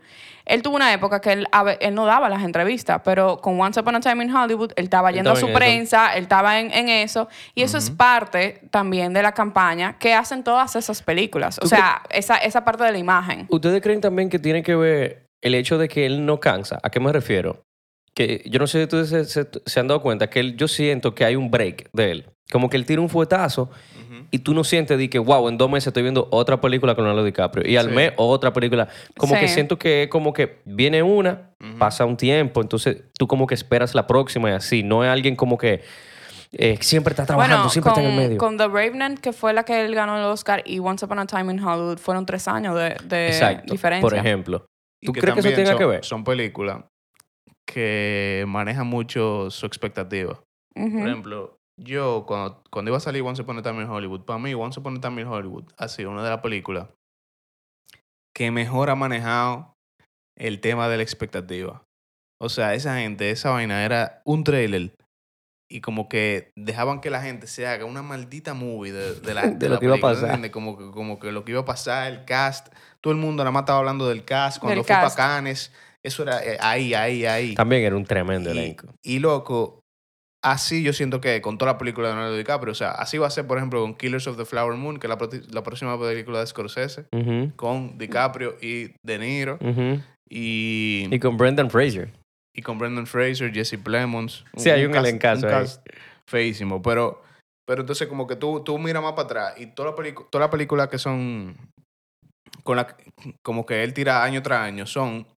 [0.45, 1.47] Él tuvo una época que él,
[1.93, 5.15] no daba las entrevistas, pero con Once Upon a Time in Hollywood, él estaba Él
[5.15, 5.55] yendo a su eso.
[5.57, 10.13] prensa, él estaba en, en eso, y eso es parte también de la campaña que
[10.13, 11.57] hacen todas esas películas.
[11.59, 13.45] O ¿Tú sea, esa, esa parte de la imagen.
[13.49, 16.79] ¿Ustedes creen también que tiene que ver el hecho de que él no cansa?
[16.81, 17.61] ¿A qué me refiero?
[18.15, 20.67] Que yo no sé si ustedes se, se- se han dado cuenta que él, yo
[20.67, 22.25] siento que hay un break de él.
[22.51, 24.25] Como que él tira un fuetazo Ujú.
[24.31, 27.03] y tú no sientes de que, wow, en dos meses estoy viendo otra película con
[27.03, 27.69] Leonardo DiCaprio.
[27.69, 27.95] Y al Sí.
[27.95, 28.87] mes otra película.
[29.17, 29.53] Como que Sí.
[29.53, 31.77] siento que es como que viene una, Ujú.
[31.77, 34.81] pasa un tiempo, entonces tú como que esperas la próxima y así.
[34.83, 35.81] No es alguien como que
[36.51, 38.37] Eh, siempre está trabajando, Bueno, siempre con, está en el medio.
[38.39, 41.27] con The Revenant, que fue la que él ganó el Oscar, y Once Upon a
[41.27, 43.71] Time in Hollywood, fueron tres años de, de Exacto.
[43.71, 44.01] diferencia.
[44.09, 44.65] Por ejemplo.
[45.05, 46.03] ¿Tú crees que eso tenga son- que ver?
[46.03, 46.85] Son películas
[47.67, 50.41] que manejan mucho su expectativa.
[50.75, 50.97] Ujú.
[50.99, 54.39] Por ejemplo, yo cuando, cuando iba a salir Once Upon a Time in Hollywood, para
[54.39, 56.87] mí Once Upon a Time in Hollywood ha sido una de las películas
[58.35, 59.73] que mejor ha manejado
[60.37, 61.83] el tema de la expectativa.
[62.41, 64.93] O sea, esa gente, esa vaina era un trailer
[65.71, 69.41] y como que dejaban que la gente se haga una maldita movie de, de la,
[69.47, 70.51] De la lo que iba a pasar.
[70.51, 72.69] Como que, como que lo que iba a pasar, el cast.
[73.01, 74.59] Todo el mundo nada más estaba hablando del cast.
[74.59, 75.17] Cuando Del fue cast.
[75.17, 77.55] para Cannes, eso era eh, ahí, ahí, ahí.
[77.55, 78.87] También era un tremendo Y, elenco.
[79.03, 79.81] y loco,
[80.43, 83.27] así yo siento que con toda la película de Leonardo DiCaprio, o sea, así va
[83.27, 85.09] a ser, por ejemplo, con Killers of the Flower Moon, que es
[85.51, 87.05] la, próxima película de Scorsese,
[87.55, 89.57] con DiCaprio y De Niro,
[90.29, 92.11] y, Y con Brendan Fraser.
[92.55, 94.45] y con Brendan Fraser, Jesse Plemons.
[94.57, 95.19] Sí, hay un cast- un
[96.27, 97.21] feísimo, pero,
[97.67, 100.45] pero entonces como que tú, tú miras más para atrás y toda la, pelicu- toda
[100.45, 101.57] la película que son,
[102.63, 102.95] con la,
[103.43, 105.27] como que él tira año tras año, son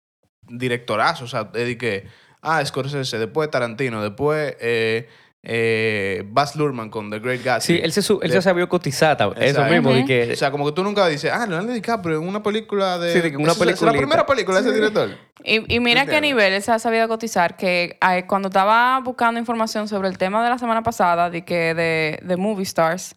[0.47, 2.07] directorazos, o sea, de que,
[2.43, 5.09] ah, Scorsese, después Tarantino, después eh,
[5.45, 7.77] eh, Baz Luhrmann con The Great Gatsby.
[7.77, 9.17] Sí, él se, su- él se sabió cotizar.
[9.21, 9.73] Eso Exacto.
[9.73, 9.91] mismo.
[9.93, 10.07] de Ujú.
[10.07, 13.13] que, O sea, como que tú nunca dices, ah, Leonardo DiCaprio en una película de...
[13.13, 13.99] Sí, de que una Esa es- esa es la peliculita.
[13.99, 15.11] primera película de ese director.
[15.45, 16.27] Y, y mira qué Entiendo.
[16.29, 20.45] nivel él se ha sabido cotizar, que eh, cuando estaba buscando información sobre el tema
[20.45, 23.17] de la semana pasada, de que de, de Movie Stars,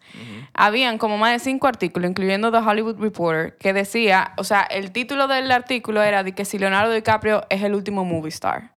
[0.54, 4.92] habían como más de cinco artículos, incluyendo The Hollywood Reporter, que decía, o sea, el
[4.92, 8.74] título del artículo era de que si Leonardo DiCaprio es el último movie star.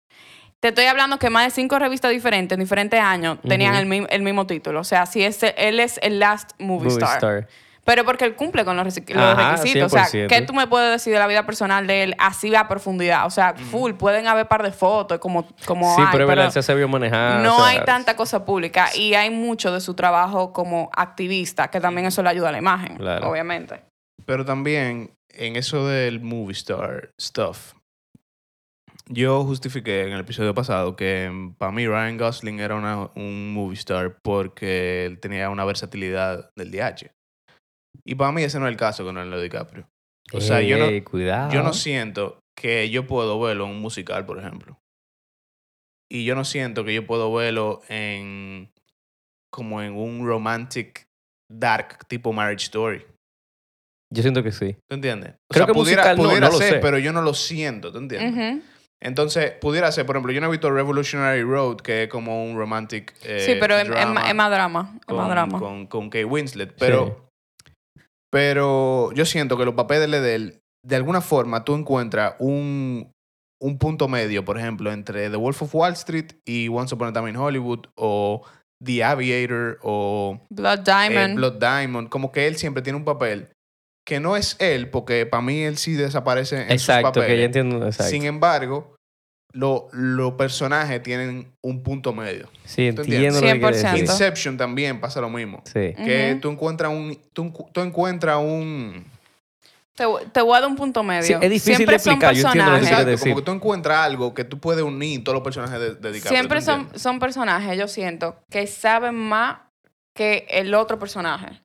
[0.60, 4.06] Te estoy hablando que más de cinco revistas diferentes, en diferentes años, tenían el, mi-
[4.10, 4.80] el mismo título.
[4.80, 7.14] O sea, si ese, él es el last movie, movie star.
[7.18, 7.48] star.
[7.84, 9.84] Pero porque él cumple con los, resi- los Ajá, requisitos.
[9.92, 10.26] O sea, 100%.
[10.26, 13.24] ¿qué tú me puedes decir de la vida personal de él así a profundidad?
[13.26, 16.46] O sea, full, pueden haber par de fotos como, como Sí, hay, pero, es verdad,
[16.46, 17.40] él se sabió manejar.
[17.40, 21.68] no o sea, hay tanta cosa pública y hay mucho de su trabajo como activista,
[21.68, 23.30] que también eso le ayuda a la imagen, Claro.
[23.30, 23.80] obviamente.
[24.26, 27.74] Pero también en eso del movie star stuff,
[29.08, 33.76] yo justifiqué en el episodio pasado que para mí Ryan Gosling era una- un movie
[33.78, 37.10] star porque él tenía una versatilidad del DH.
[38.04, 39.88] Y para mí ese no es el caso con Leonardo DiCaprio.
[40.32, 41.52] O sea, yo no, cuidado.
[41.52, 44.78] yo no siento que yo puedo verlo en un musical, por ejemplo.
[46.10, 48.70] Y yo no siento que yo puedo verlo en
[49.52, 51.06] como en un romantic
[51.50, 53.04] dark tipo Marriage Story.
[54.12, 54.74] Yo siento que sí.
[54.88, 55.32] ¿Tú entiendes?
[55.50, 56.78] O Creo sea, que pudiera, musical pudiera no ser, sé.
[56.80, 58.32] pero yo no lo siento, ¿tú entiendes?
[58.60, 58.62] Ujú.
[59.00, 62.56] Entonces, pudiera ser, por ejemplo, yo no he visto Revolutionary Road, que es como un
[62.56, 64.96] romantic eh, sí, pero es, más drama.
[64.98, 65.58] Es con, más drama.
[65.58, 66.74] con, con Kate Winslet.
[66.78, 67.28] Pero,
[68.30, 73.12] pero yo siento que los papeles de él, de alguna forma, tú encuentras un,
[73.62, 77.12] un punto medio, por ejemplo, entre The Wolf of Wall Street y Once Upon a
[77.12, 78.44] Time in Hollywood, o
[78.84, 81.37] The Aviator, o Blood eh, Diamond.
[81.37, 83.50] Blood Diamond, como que él siempre tiene un papel
[84.08, 87.38] que no es él, porque para mí él sí desaparece en Exacto, sus que papeles.
[87.40, 87.84] ya entiendo.
[87.86, 88.10] Exacto.
[88.10, 88.96] Sin embargo,
[89.52, 92.48] lo- los personajes tienen un punto medio.
[92.64, 93.92] sí, ¿tú entiendo lo que quieres 100%.
[93.92, 93.98] decir.
[94.10, 95.60] Inception también pasa lo mismo.
[95.66, 95.92] Sí.
[95.94, 96.40] Que Ujú.
[96.40, 99.04] tú encuentras un tú, tú encuentras un
[99.94, 101.22] Te, te voy a dar un punto medio.
[101.24, 102.88] Sí, es difícil Siempre de explicar, yo son entiendo lo que personajes.
[102.88, 103.28] quieres exacto, decir.
[103.32, 106.30] como que tú encuentras algo que tú puedes unir todos los personajes de, de DiCaprio,
[106.38, 109.58] Siempre ¿tú son, son personajes, yo siento, que saben más
[110.16, 111.60] que el otro personaje.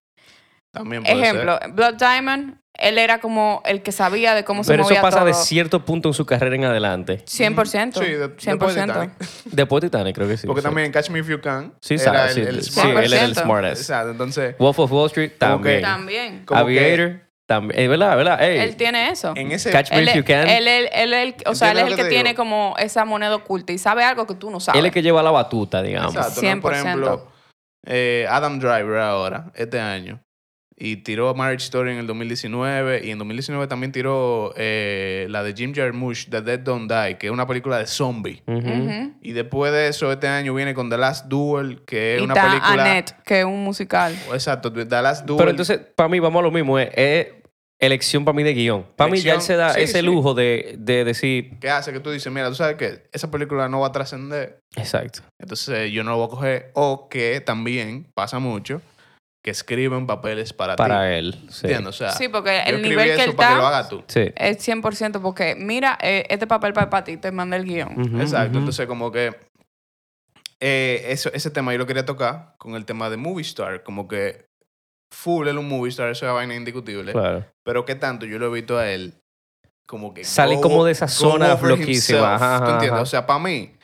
[0.74, 4.88] También puede Ejemplo, Blood Diamond, él era como el que sabía de cómo Pero se
[4.88, 5.28] movía eso pasa todo.
[5.28, 7.24] de cierto punto en su carrera en adelante.
[7.26, 8.00] 100%.
[8.04, 8.86] Sí, de- después de 100%.
[8.88, 9.12] Titanic.
[9.46, 10.48] Después de Titanic, creo que sí.
[10.48, 10.66] Porque sí.
[10.68, 13.26] también Catch Me If You Can Sí, era sabe, el, sí, el sí, él era
[13.26, 13.44] el 100%.
[13.44, 13.82] smartest.
[13.82, 15.82] Exacto, entonces Wolf of Wall Street que- también.
[15.84, 16.46] También.
[16.48, 17.80] que Aviator también.
[17.80, 18.44] Es verdad, es verdad.
[18.44, 19.34] Ey, Él tiene eso.
[19.36, 20.48] en ese Catch Me Él, If You Can.
[20.48, 22.38] él, él- él- él- o sea, él es ¿Entiendes el que tiene digo?
[22.42, 24.80] como esa moneda oculta y sabe algo que tú no sabes.
[24.80, 26.16] él es el que lleva la batuta, digamos.
[26.16, 26.62] Exacto, ¿no?
[26.62, 26.88] Por 100%.
[26.88, 27.32] ejemplo,
[27.86, 30.20] eh, Adam Driver ahora, este año,
[30.76, 35.54] y tiró Marriage Story en el 2019, y en 2019 también tiró eh, la de
[35.54, 38.44] Jim Jarmusch, The Dead Don't Die, que es una película de zombie.
[39.22, 42.34] Y después de eso, este año viene con The Last Duel, que es y una
[42.34, 42.84] está película...
[42.84, 44.14] Annette, que es un musical.
[44.32, 45.38] Exacto, The Last Duel.
[45.38, 46.80] Pero entonces, para mí, vamos a lo mismo.
[46.80, 47.28] Es,
[47.86, 48.86] elección para mí de guion.
[48.96, 50.06] Para mí ya él se da sí, ese sí.
[50.06, 51.58] lujo de, de decir...
[51.60, 54.62] ¿Qué hace que tú dices, mira, tú sabes que esa película no va a trascender,
[54.76, 55.20] Exacto.
[55.40, 56.72] entonces yo no lo voy a coger?
[56.74, 58.82] O que también pasa mucho,
[59.44, 60.78] que escriben papeles para, ti.
[60.78, 61.34] Para él.
[61.50, 61.68] Sí.
[61.68, 61.90] ¿Entiendes?
[61.90, 64.04] O sea, Sí, porque el escribí nivel que eso él para que lo hagas tú.
[64.08, 64.32] Sí.
[64.36, 68.22] es 100% porque, mira, eh, este papel para para ti, te manda el guion.
[68.22, 68.58] Exacto.
[68.60, 69.36] Entonces, como que
[70.62, 73.84] eh, eso, ese tema yo lo quería tocar con el tema de Movie Star.
[73.84, 74.46] Como que
[75.14, 77.12] full él un Movie Star, eso es una vaina indiscutible.
[77.12, 77.46] Claro.
[77.66, 79.14] Pero qué tanto yo lo he visto a él
[79.86, 80.24] como que...
[80.24, 82.92] Sale go- como de esa zona himself, Ajá, ¿Tú ajá, entiendes?
[82.94, 83.02] ajá.
[83.02, 83.76] O sea, para mí,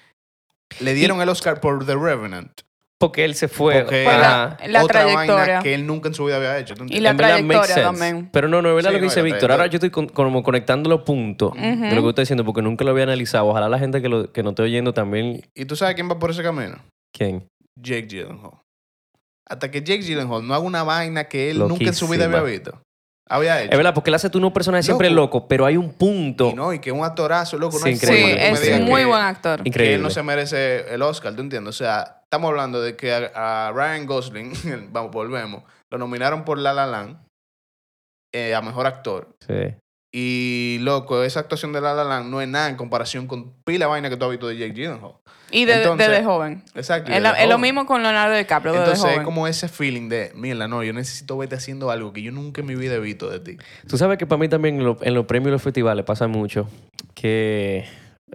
[0.80, 2.62] le dieron el Oscar por The Revenant.
[3.00, 3.76] Porque él se fue.
[3.82, 4.58] Porque Pues la- ajá.
[4.68, 5.36] la otra trayectoria.
[5.36, 6.76] vaina que él nunca en su vida había hecho.
[6.76, 7.82] ¿tú Y la En verdad, makes trayectoria sense.
[7.82, 8.30] también.
[8.34, 9.52] Pero no, no es verdad Sí, lo que no, dice Víctor.
[9.54, 12.84] Ahora yo estoy con- como conectando los puntos de lo que usted diciendo porque nunca
[12.84, 13.48] lo había analizado.
[13.48, 15.42] Ojalá la gente que, lo, que no esté oyendo también.
[15.56, 16.76] ¿Y tú sabes quién va por ese camino?
[17.16, 17.48] ¿Quién?
[17.82, 18.60] Jake Gyllenhaal.
[19.50, 22.40] Hasta que Jake Gyllenhaal no haga una vaina que él nunca en su vida Loquísima.
[22.40, 22.82] había visto.
[23.32, 23.72] Había hecho.
[23.72, 25.38] Es verdad, porque él hace tú un personaje siempre Loco.
[25.38, 27.78] loco, pero hay un punto Y no, y que un actorazo, loco.
[27.78, 28.32] No Sí, hay Sí, increíble.
[28.36, 29.62] que me es digas muy que- buen actor.
[29.64, 29.96] que increíble.
[29.98, 31.70] él no se merece el Oscar, ¿tú entiendes?
[31.76, 34.52] O sea, estamos hablando de que a, a Ryan Gosling,
[34.92, 37.18] vamos, volvemos, lo nominaron por La La Land
[38.34, 39.30] eh, a Mejor Actor.
[39.48, 39.76] Sí.
[40.12, 43.86] Y, loco, esa actuación de La La Land no es nada en comparación con pila
[43.86, 45.14] de vaina que tú has visto de Jake Gyllenhaal.
[45.52, 46.64] Y de- Entonces- desde joven.
[46.76, 47.12] Exacto.
[47.12, 47.62] Es, de lo- es lo joven.
[47.62, 49.26] mismo con Leonardo DiCaprio desde Entonces es joven.
[49.26, 52.68] como ese feeling de, mierda, no, yo necesito verte haciendo algo que yo nunca en
[52.68, 53.58] mi vida he visto de ti.
[53.88, 56.28] Tú sabes que para mí también en, lo- en los premios y los festivales pasa
[56.28, 56.68] mucho
[57.16, 57.86] que.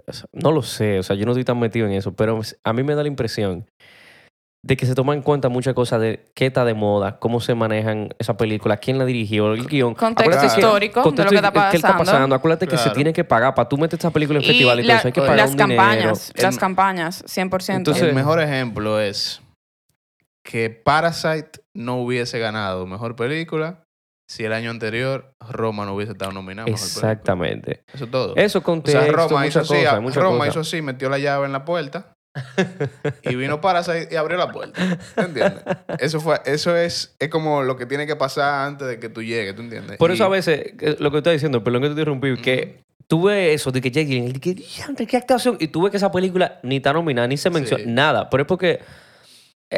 [0.07, 2.39] o sea, no lo sé, o sea, yo no estoy tan metido en eso, pero
[2.63, 3.65] a mí me da la impresión
[4.65, 7.53] de que se toman en cuenta muchas cosas de qué está de moda, cómo se
[7.53, 9.93] manejan esa película, quién la dirigió, el guion.
[9.93, 12.33] Contexto Acuérdate que- histórico de lo que está ¿Qué está pasando.
[12.33, 14.83] Acuérdate que se tiene que pagar para tú meter esa película en Y festival y
[14.83, 15.07] la- eso.
[15.07, 17.77] Hay que pagar las un campañas, El- las campañas, 100%.
[17.91, 19.39] Entonces- el mejor ejemplo es
[20.43, 23.83] que Parasite no hubiese ganado mejor película
[24.27, 26.81] si el año anterior Roma no hubiese estado nominada dinero.
[26.81, 27.11] mejor película.
[27.11, 27.83] Exactamente.
[27.93, 28.35] Eso es todo.
[28.35, 31.51] Eso o contexto, sea, Roma hizo así, muchas Roma hizo así, metió la llave en
[31.51, 32.14] la puerta
[33.23, 34.81] y vino Parasite y abrió la puerta.
[35.15, 35.63] ¿Tú entiendes?
[35.99, 39.21] Eso fue, eso es, es como lo que tiene que pasar antes de que tú
[39.23, 39.97] llegues, ¿tú entiendes?
[39.97, 43.23] Por eso Y- a veces, lo que estoy diciendo, perdón que te interrumpí, que tú
[43.23, 46.11] ves eso de que Jake de que "Diantre, qué actuación, y tú ves que esa
[46.11, 47.89] película ni está nominada, ni se menciona, Sí.
[47.89, 48.29] nada.
[48.29, 48.79] Pero es porque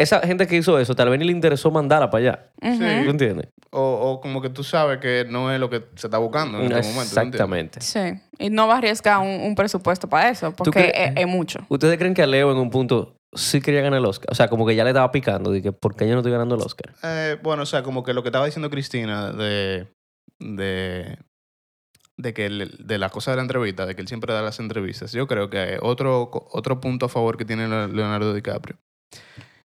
[0.01, 2.49] esa gente que hizo eso, tal vez ni le interesó mandarla para allá.
[2.61, 3.03] Sí.
[3.05, 3.49] ¿Tú entiendes?
[3.71, 6.71] O, o como que tú sabes que no es lo que se está buscando en
[6.71, 7.01] este momento.
[7.19, 7.81] Exactamente.
[7.81, 7.99] Sí.
[8.39, 11.59] Y no va a arriesgar un, un presupuesto para eso, porque es, es mucho.
[11.69, 14.27] ¿Ustedes creen que a Leo en un punto sí quería ganar el Oscar?
[14.31, 16.31] O sea, como que ya le estaba picando, de que ¿por qué yo no estoy
[16.31, 16.93] ganando el Oscar?
[17.03, 19.87] Eh, bueno, o sea, como que lo que estaba diciendo Cristina de,
[20.39, 21.17] de,
[22.17, 24.59] de que el- de la cosa de la entrevista, de que él siempre da las
[24.59, 28.77] entrevistas, yo creo que otro, otro punto a favor que tiene Le- Leonardo DiCaprio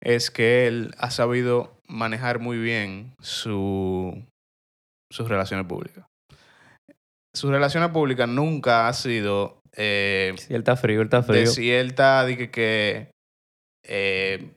[0.02, 4.22] es que él ha sabido manejar muy bien su,
[5.10, 6.04] sus relaciones públicas.
[7.34, 11.46] Sus relaciones públicas nunca ha sido eh, Si él está frío, él está de frío.
[11.46, 13.10] si él está, de que, que,
[13.86, 14.50] eh,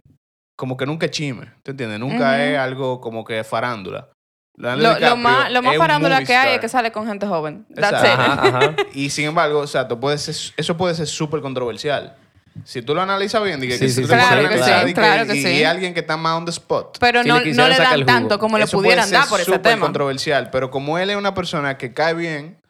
[0.58, 2.00] como que nunca es chisme, ¿tú entiendes?
[2.00, 4.10] Nunca es algo como que farándula.
[4.58, 6.56] Lo, más, lo más farándula que hay star.
[6.56, 7.66] es que sale con gente joven.
[7.76, 8.10] That's it.
[8.10, 8.76] Ajá, ajá.
[8.94, 12.16] Y sin embargo, o sea, tú puedes ser- eso puede ser súper controversial.
[12.64, 14.94] Si tú lo analizas bien, diga Sí, que sí, si tú pones a claro analizar
[14.94, 15.50] claro que y, sí.
[15.50, 16.98] y alguien que está más on the spot.
[17.00, 19.62] Pero Si no, le no le dan tanto como le pudieran dar por ese súper
[19.74, 19.82] tema.
[19.86, 22.62] controversial, pero como él es una persona que cae bien,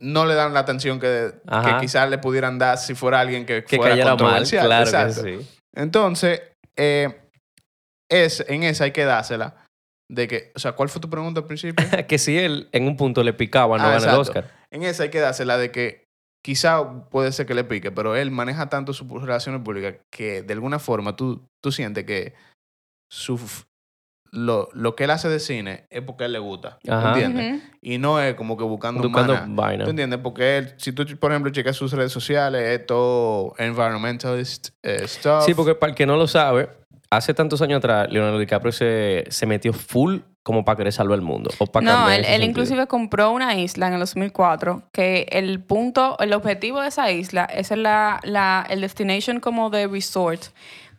[0.00, 1.32] no le dan la atención que,
[1.64, 4.66] que quizás le pudieran dar si fuera alguien que, Que fuera cayera mal, controversial.
[4.66, 5.22] claro Exacto.
[5.24, 5.48] que sí.
[5.74, 6.42] Entonces,
[6.76, 7.20] eh,
[8.10, 9.56] es, en esa hay que dársela.
[10.10, 11.84] De que, o sea, ¿cuál fue tu pregunta al principio?
[12.08, 14.18] que si él en un punto le picaba, no Ah, gana el.
[14.18, 14.50] Oscar.
[14.70, 16.07] en esa hay que dársela de que
[16.48, 20.54] quizá puede ser que le pique, pero él maneja tanto sus relaciones públicas que de
[20.54, 22.32] alguna forma tú, tú sientes que
[23.12, 23.38] su,
[24.32, 26.78] lo, lo que él hace de cine es porque a él le gusta.
[26.82, 27.10] ¿tú Ajá.
[27.10, 27.62] ¿Entiendes?
[27.62, 27.76] Ujú.
[27.82, 29.84] Y no es como que buscando, Buscando vaina.
[29.84, 30.20] ¿Tú entiendes?
[30.22, 35.44] Porque él, si tú, por ejemplo, checas sus redes sociales, es todo environmentalist eh, stuff.
[35.44, 36.70] Sí, porque para el que no lo sabe,
[37.10, 41.24] hace tantos años atrás, Leonardo DiCaprio se, se metió full como para querer salvar el
[41.24, 41.50] mundo.
[41.58, 46.16] O para No, él, él inclusive compró una isla en el 2004 que el punto,
[46.20, 50.42] el objetivo de esa isla es la, la, el destination como de resort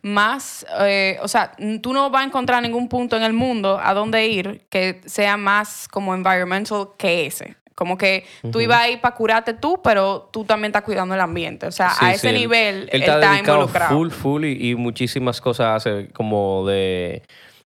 [0.02, 3.92] más, eh, o sea, tú no vas a encontrar ningún punto en el mundo a
[3.92, 7.56] donde ir que sea más como environmental que ese.
[7.80, 11.20] Como que tú ibas a ir para curarte tú, pero tú también estás cuidando el
[11.22, 11.66] ambiente.
[11.66, 13.96] O sea, Sí, a ese nivel Él él está, está involucrado.
[13.96, 17.22] full, full y, y muchísimas cosas hace como de,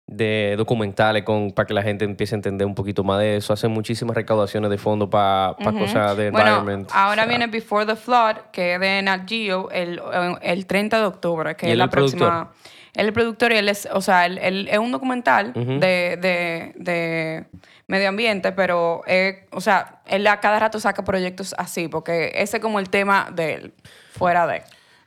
[0.06, 3.52] de documentales con, para que la gente empiece a entender un poquito más de eso.
[3.52, 6.90] Hace muchísimas recaudaciones de fondos para cosas de Bueno, environment.
[6.92, 10.00] ahora O sea, viene Before the Flood, que es de Nat Geo, el,
[10.42, 12.18] el 30 de octubre, que ¿Y es la productor?
[12.28, 12.50] próxima.
[12.94, 15.80] Él es el productor y él es, o sea, él, él es un documental Ujú.
[15.80, 17.44] de, de, de
[17.86, 22.56] medio ambiente, pero, es, o sea, él a cada rato saca proyectos así, porque ese
[22.58, 23.74] es como el tema de él,
[24.12, 24.62] fuera de.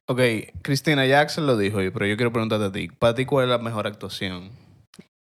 [0.06, 0.22] Ok,
[0.62, 2.88] Cristina, ya Axel lo dijo, pero yo quiero preguntarte a ti.
[2.88, 4.52] ¿Para ti cuál es la mejor actuación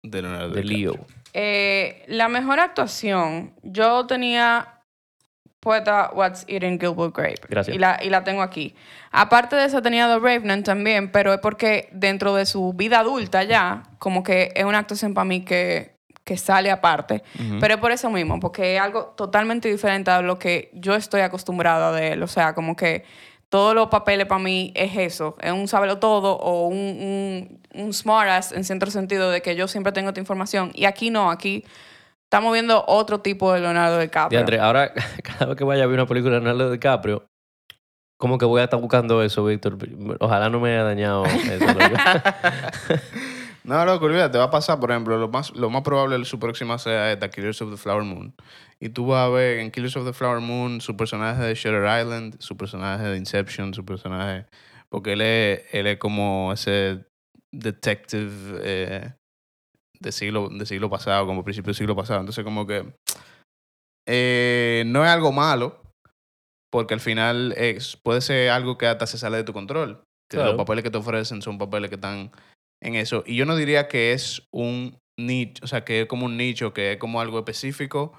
[0.02, 0.92] de Leonardo de DiCaprio?
[0.92, 1.06] Leo.
[1.32, 4.76] Eh, la mejor actuación, yo tenía
[5.60, 7.40] puesta What's Eating Gilbert Grape.
[7.48, 7.74] Gracias.
[7.74, 8.74] Y la, y la tengo aquí.
[9.10, 13.42] Aparte de eso, tenía The Revenant también, pero es porque dentro de su vida adulta
[13.44, 15.95] ya, como que es una actuación para mí que,
[16.26, 17.22] que sale aparte.
[17.60, 21.20] Pero es por eso mismo, porque es algo totalmente diferente a lo que yo estoy
[21.20, 22.22] acostumbrada de él.
[22.24, 23.04] O sea, como que
[23.48, 27.92] todos los papeles para mí es eso, es un sábelo todo o un, un, un
[27.92, 30.72] smartass en cierto sentido de que yo siempre tengo esta información.
[30.74, 31.64] Y aquí no, aquí
[32.24, 34.40] estamos viendo otro tipo de Leonardo DiCaprio.
[34.40, 37.24] Diandre, ahora cada vez que vaya a ver una película de Leonardo DiCaprio,
[38.18, 39.78] como que voy a estar buscando eso, Víctor.
[40.18, 41.66] Ojalá no me haya dañado eso.
[43.66, 46.78] No, loco, olvídate, va a pasar, por ejemplo, lo más, lo más probable su próxima
[46.78, 48.32] sea esta, Killers of the Flower Moon.
[48.78, 51.82] Y tú vas a ver en Killers of the Flower Moon su personaje de Shutter
[52.00, 54.46] Island, su personaje de Inception, su personaje...
[54.88, 57.06] Porque él es, él es como ese
[57.52, 59.12] detective eh,
[59.98, 62.20] de, siglo, de siglo pasado, como principio del siglo pasado.
[62.20, 62.94] Entonces, como que
[64.06, 65.82] eh, no es algo malo,
[66.70, 70.04] porque al final es, puede ser algo que hasta se sale de tu control.
[70.30, 70.52] Que Claro.
[70.52, 72.30] Los papeles que te ofrecen son papeles que están
[72.82, 73.22] en eso.
[73.26, 76.72] Y yo no diría que es un nicho, o sea, que es como un nicho,
[76.72, 78.12] que es como algo específico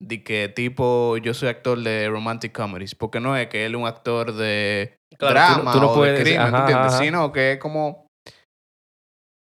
[0.00, 3.80] de que tipo yo soy actor de romantic comedies, porque no es que él es
[3.80, 6.92] un actor de Claro, drama tú no o puedes de crimen, ¿tú entiendes?
[6.92, 7.02] ajá.
[7.02, 8.06] Sino que es como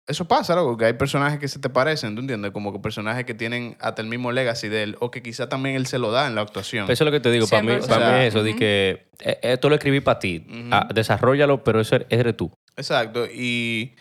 [0.06, 2.52] eso pasa, loco, que hay personajes que se te parecen, ¿tú entiendes?
[2.52, 5.76] Como que personajes que tienen hasta el mismo legacy de él, o que quizá también
[5.78, 6.92] él se lo da en la actuación.
[6.92, 7.48] Eso es lo que te digo.
[7.48, 7.88] Para mí, 100%.
[7.88, 8.60] para mí es eso, de Ujú.
[8.60, 10.46] que eh, esto lo escribí para ti.
[10.72, 12.52] Ah, desarrollalo, pero eso eres tú.
[12.76, 13.26] Exacto.
[13.28, 13.96] Y,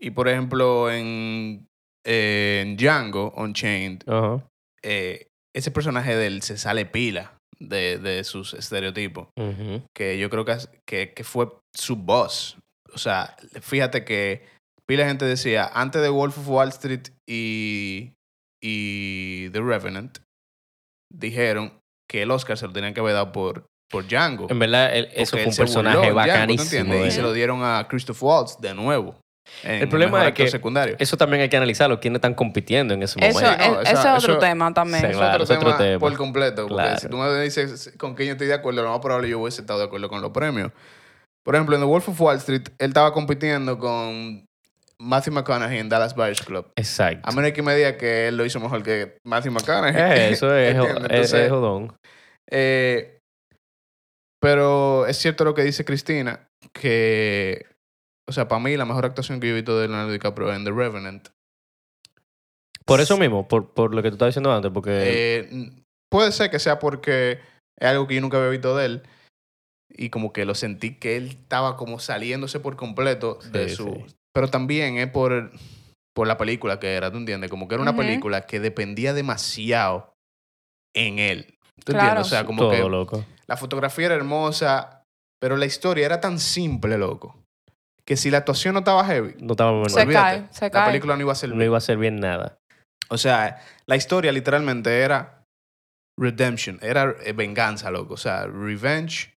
[0.00, 1.66] y por ejemplo, en,
[2.06, 4.02] eh, en Django Unchained,
[4.82, 9.28] eh, ese personaje de él se sale pila de, de sus estereotipos.
[9.96, 12.56] Que yo creo que, que, que fue su boss.
[12.92, 14.44] O sea, fíjate que
[14.86, 18.12] pila de gente decía, antes de Wolf of Wall Street y,
[18.62, 20.18] y The Revenant,
[21.12, 21.78] dijeron
[22.10, 24.48] que el Oscar se lo tenían que haber dado por, por Django.
[24.50, 26.94] En verdad, él- eso fue un personaje burló en Django, ¿tú bacanísimo.
[27.06, 27.22] Y se él.
[27.22, 29.16] lo dieron a Christoph Waltz de nuevo.
[29.62, 30.96] En El problema es que secundario.
[30.98, 32.00] Eso también hay que analizarlo.
[32.00, 33.58] ¿Quiénes están compitiendo en ese Eso, momento?
[33.68, 35.00] no, es, esa- ese es otro eso- tema también.
[35.00, 35.98] Sí, es claro, otro, es otro tema, tema.
[36.00, 36.66] por completo.
[36.68, 36.98] Porque Claro.
[37.00, 39.60] si tú me dices con quién yo estoy de acuerdo, lo más probable yo hubiese
[39.60, 40.72] estado de acuerdo con los premios.
[41.44, 44.46] Por ejemplo, en The Wolf of Wall Street, él estaba compitiendo con
[44.98, 46.70] Matthew McConaughey en Dallas Buyers Club.
[46.76, 47.20] Exacto.
[47.28, 49.94] A menos que me diga que él lo hizo mejor que Matthew McConaughey.
[49.94, 51.94] Eh, eso es, Entonces, es jodón.
[52.50, 53.18] eh,
[54.40, 57.66] pero es cierto lo que dice Cristina, que,
[58.28, 60.56] o sea, para mí la mejor actuación que yo he visto de Leonardo DiCaprio es
[60.56, 61.28] en The Revenant.
[62.84, 64.90] Por eso mismo, por, por lo que tú estabas diciendo antes, porque
[65.42, 65.70] Eh,
[66.10, 67.40] puede ser que sea porque
[67.78, 69.02] es algo que yo nunca había visto de él
[69.90, 73.84] y como que lo sentí que él estaba como saliéndose por completo de Sí, su...
[74.06, 74.14] sí.
[74.34, 75.52] Pero también es por,
[76.14, 77.50] por la película que era, ¿tú entiendes?
[77.50, 80.12] Como que era una película que dependía demasiado
[80.94, 81.56] en él.
[81.84, 82.00] ¿Tú Claro.
[82.20, 82.26] entiendes?
[82.26, 83.24] O sea, como todo que loco.
[83.46, 85.04] la fotografía era hermosa,
[85.40, 87.43] pero la historia era tan simple, loco,
[88.06, 89.88] que si la actuación no estaba heavy, No estaba bueno.
[89.88, 92.58] Se cae, se la película no iba a ser No iba a ser bien nada.
[93.08, 95.44] O sea, la historia literalmente era
[96.18, 98.14] redemption, era eh, venganza, loco.
[98.14, 99.33] O sea, revenge,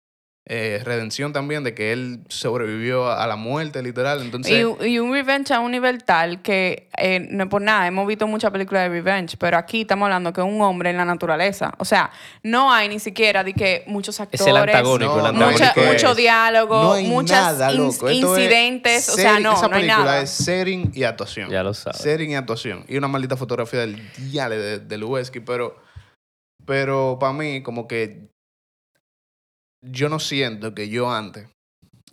[0.48, 4.22] eh, redención también de que él sobrevivió a la muerte, literal.
[4.22, 7.84] Entonces, Y, y un revenge a un nivel tal que, eh, no es por nada,
[7.88, 10.98] hemos visto muchas películas de revenge, pero aquí estamos hablando que es un hombre en
[10.98, 11.74] la naturaleza.
[11.78, 12.12] O sea,
[12.44, 15.80] no hay ni siquiera de que muchos actores, el antagónico, No, el mucha- antagónico.
[15.80, 18.08] es- mucho diálogo, no hay muchas nada, in- loco.
[18.08, 19.08] Esto es incidentes.
[19.08, 20.20] O sea, no, esa no hay película nada.
[20.22, 21.50] es setting y actuación.
[21.50, 22.00] Ya lo sabes.
[22.00, 22.84] Setting y actuación.
[22.86, 25.76] Y una maldita fotografía del diale de, de Lubeski, pero,
[26.64, 28.28] pero para mí, como que
[29.90, 31.48] yo no siento que yo antes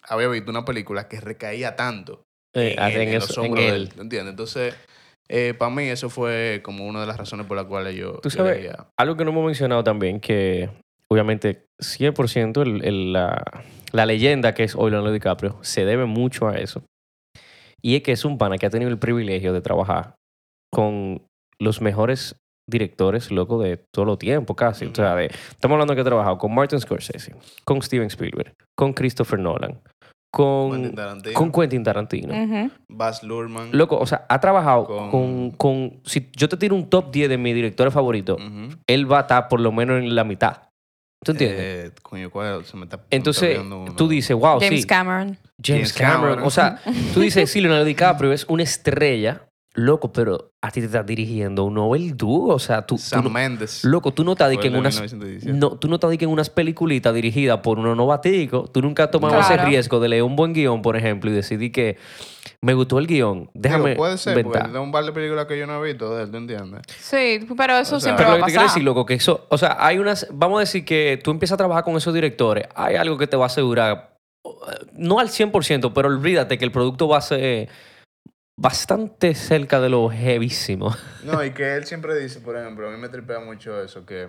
[0.08, 2.24] había visto una película que recaía tanto
[2.56, 3.90] Eh, en, en en los en hombros de él.
[4.00, 4.32] ¿entiendes?
[4.32, 4.76] Entonces,
[5.58, 8.70] para mí eso fue como una de las razones por las cuales yo, Tú sabes,
[9.00, 10.70] Algo que no hemos mencionado también, que
[11.10, 13.44] obviamente 100% el- el- la,
[13.92, 16.84] la leyenda que es hoy Leonardo DiCaprio se debe mucho a eso.
[17.82, 20.16] Y es que es un pana que ha tenido el privilegio de trabajar
[20.72, 21.26] con
[21.60, 22.36] los mejores
[22.70, 24.86] directores, loco, de todo el tiempo casi.
[24.86, 28.94] O sea, de- estamos hablando que ha trabajado con Martin Scorsese, con Steven Spielberg, con
[28.94, 29.80] Christopher Nolan,
[30.32, 32.34] con, Quentin Tarantino, con Quentin Tarantino.
[32.44, 32.72] Ujú.
[32.90, 33.70] Baz Luhrmann.
[33.72, 36.00] Loco, o sea, ha trabajado Con- con, con...
[36.06, 38.38] Si yo te tiro un top 10 de mis directores favoritos,
[38.88, 40.64] él va a estar por lo menos en la mitad.
[41.24, 41.60] ¿Tú entiendes?
[41.62, 42.66] Eh, coño, ¿cuál?
[42.66, 43.60] Se me está- me está Entonces,
[43.96, 44.88] tú dices, wow, James sí.
[44.88, 45.28] Cameron.
[45.64, 46.22] James James Cameron.
[46.22, 46.44] Cameron.
[46.46, 46.82] O sea,
[47.14, 49.44] tú dices, sí, Leonardo DiCaprio es una estrella,
[49.76, 52.54] loco, pero a ti te estás dirigiendo un novel dúo.
[52.54, 53.84] O sea, tú, tú Sam no- Mendes.
[53.84, 54.96] loco, tú no Fue que en unas...
[54.96, 55.58] 1917.
[55.58, 58.72] No, tú no de que en unas peliculitas dirigidas por unos novaticos.
[58.72, 61.72] Tú nunca has tomado ese riesgo de leer un buen guion, por ejemplo, y decidir
[61.72, 61.98] que
[62.62, 63.50] me gustó el guion.
[63.54, 64.72] Déjame Digo, puede ser, porque inventar.
[64.72, 66.82] de un par de películas que yo no he visto de él, ¿tú entiendes?
[67.00, 68.76] Sí, pero eso O sea, siempre Pero va lo a que te quiero pasar.
[68.76, 71.58] decir, loco, que eso, o sea, hay unas, vamos a decir que tú empiezas a
[71.58, 74.50] trabajar con esos directores, hay algo que te va a asegurar, eh,
[74.94, 77.70] no al 100%, pero olvídate que el producto va a ser
[78.58, 80.96] bastante cerca de lo heavísimo.
[81.24, 84.28] No, y que él siempre dice, por ejemplo, a mí me tripea mucho eso, que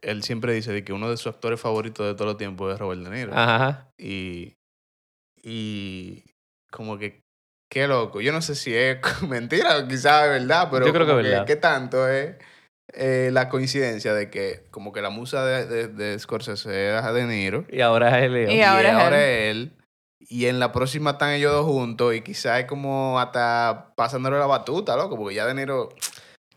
[0.00, 2.78] él siempre dice de que uno de sus actores favoritos de todos los tiempos es
[2.78, 3.32] Robert De Niro.
[3.34, 3.90] Ajá.
[3.98, 4.54] Y,
[5.42, 6.24] y
[6.70, 7.20] como que,
[7.70, 8.22] qué loco.
[8.22, 8.98] Yo no sé si es
[9.28, 11.46] mentira o quizás es verdad, pero Yo creo que es verdad.
[11.46, 12.36] ¿qué tanto es
[12.94, 17.24] eh, la coincidencia de que como que la musa de, de, de Scorsese era De
[17.24, 18.50] Niro Y ahora es Leo.
[18.50, 19.72] Y ahora es él.
[20.32, 24.46] Y en la próxima están ellos dos juntos y quizás es como hasta pasándole la
[24.46, 25.96] batuta, loco, porque ya De Niro no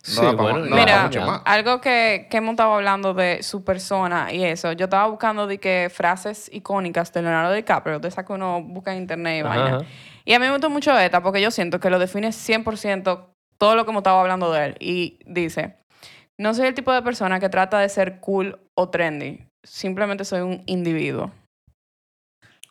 [0.01, 1.41] Sí, da pa- bueno, no da mucho más.
[1.45, 4.71] Algo que, que hemos estado hablando de su persona y eso.
[4.71, 8.93] Yo estaba buscando de que frases icónicas de Leonardo DiCaprio, de esas que uno busca
[8.93, 9.75] en internet y vaina.
[9.77, 9.85] ajá.
[10.23, 13.25] Y a mí me gustó mucho esta porque yo siento que lo define 100%
[13.57, 14.75] todo lo que hemos estado hablando de él.
[14.79, 15.75] Y dice,
[16.39, 19.43] no soy el tipo de persona que trata de ser cool o trendy.
[19.67, 21.31] Simplemente soy un individuo.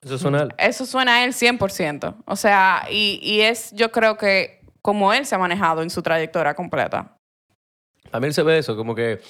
[0.04, 0.40] Eso suena...
[0.42, 2.14] al- Eso suena a él 100%.
[2.26, 6.02] O sea, y, y es yo creo que como él se ha manejado en su
[6.02, 7.16] trayectoria completa.
[8.12, 9.20] A mí él se ve eso, como que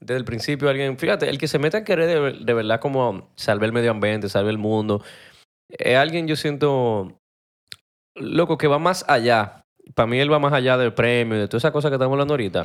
[0.00, 0.96] desde el principio alguien...
[0.98, 4.28] Fíjate, el que se mete a querer de, de verdad como salvar el medio ambiente,
[4.28, 5.02] salvar el mundo,
[5.68, 7.18] es alguien yo siento...
[8.14, 9.62] Loco, que va más allá.
[9.94, 12.34] Para mí él va más allá del premio de todas esas cosas que estamos hablando
[12.34, 12.64] ahorita.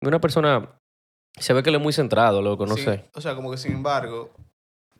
[0.00, 0.68] Una persona...
[1.38, 3.04] Se ve que él es muy centrado, loco, no Sí, sé.
[3.14, 4.30] O sea, como que sin embargo,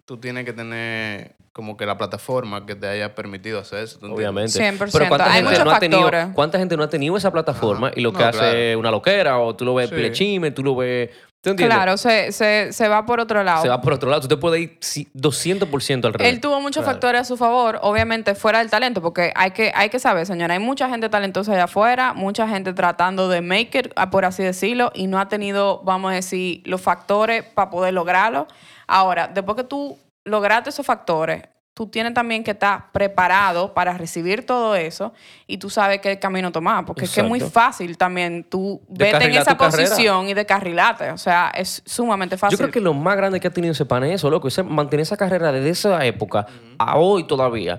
[0.07, 3.99] tú tienes que tener como que la plataforma que te haya permitido hacer eso.
[3.99, 4.13] ¿tú?
[4.15, 4.53] Obviamente.
[4.53, 4.91] 100%.
[4.93, 6.11] Pero ¿cuánta Hay gente, no ha tenido.
[6.35, 7.95] ¿cuánta gente no ha tenido esa plataforma Ajá.
[7.99, 8.57] y lo que No, hace claro.
[8.57, 10.41] es una loquera o tú lo ves Sí.
[10.55, 11.11] tú lo ves...
[11.41, 11.77] ¿Tú entiendes?
[11.77, 13.63] Claro, se, se, se va por otro lado.
[13.63, 14.21] Se va por otro lado.
[14.23, 16.33] Tú te puedes ir sí, 200% al revés.
[16.33, 16.95] Él tuvo muchos Claro.
[16.95, 20.55] factores a su favor, obviamente fuera del talento, porque hay que, hay que saber, señora,
[20.55, 24.43] hay mucha gente talentosa allá afuera, mucha gente tratando de make it, ah, por así
[24.43, 28.49] decirlo, y no ha tenido, vamos a decir, los factores para poder lograrlo.
[28.87, 31.43] Ahora, después que tú lograste esos factores,
[31.75, 35.13] tú tienes también que estar preparado para recibir todo eso
[35.47, 39.25] y tú sabes qué camino tomar, porque es que es muy fácil también tú vete
[39.27, 39.89] en esa carrera.
[39.91, 42.57] posición y descarrilarte, o sea, es sumamente fácil.
[42.57, 44.49] Yo creo que lo más grande que ha tenido ese pan es eso, loco.
[44.49, 46.47] Ese, mantener esa carrera desde esa época
[46.79, 47.79] a hoy todavía.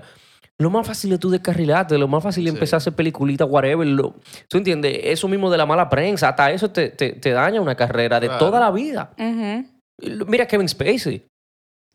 [0.60, 2.56] Lo más fácil es tú descarrilarte, lo más fácil es Sí.
[2.56, 3.86] empezar a hacer peliculitas, whatever.
[3.86, 4.14] lo-
[4.48, 4.96] ¿Tú entiendes?
[5.04, 8.26] Eso mismo de la mala prensa, hasta eso te, te- te daña una carrera de
[8.28, 8.44] Claro.
[8.44, 9.10] toda la vida.
[9.18, 9.66] Ujú.
[10.00, 11.26] Mira Kevin Spacey,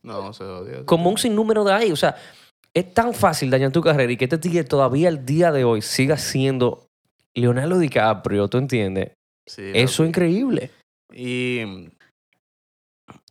[0.03, 0.85] No, se jodió.
[0.85, 1.91] como un sinnúmero de ahí.
[1.91, 2.15] O sea,
[2.73, 5.81] es tan fácil dañar tu carrera y que este tigre todavía al día de hoy
[5.81, 6.87] siga siendo
[7.35, 9.13] Leonardo DiCaprio, ¿tú entiendes?
[9.47, 10.71] Sí, Eso es increíble.
[11.13, 11.61] Y,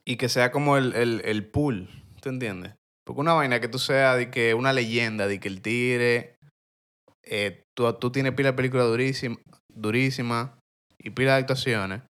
[0.05, 1.89] y que sea como el, el, el pool,
[2.21, 2.75] ¿tú entiendes?
[3.05, 6.37] Porque una vaina que tú seas de que una leyenda, de que el tigre,
[7.25, 9.39] eh, tú, tú tienes pila de películas durísimas
[9.75, 10.59] durísima,
[10.99, 12.03] y pila de actuaciones.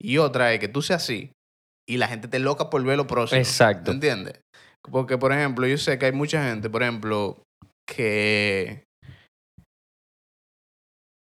[0.00, 1.30] Y otra es que tú seas así
[1.90, 3.40] y la gente te loca por ver lo próximo.
[3.40, 3.86] Exacto.
[3.86, 4.40] ¿Tú entiendes?
[4.90, 7.42] Porque, por ejemplo, yo sé que hay mucha gente, por ejemplo,
[7.86, 8.84] que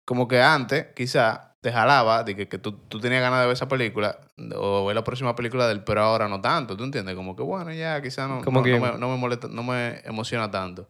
[0.08, 3.54] como que antes, quizá, te jalaba de que, que tú, tú tenías ganas de ver
[3.54, 4.20] esa película
[4.56, 7.16] o ver la próxima película del, pero ahora no tanto, ¿tú entiendes?
[7.16, 10.00] Como que bueno, ya quizá no, no, que- no me, no me molesta, no me
[10.06, 10.88] emociona tanto.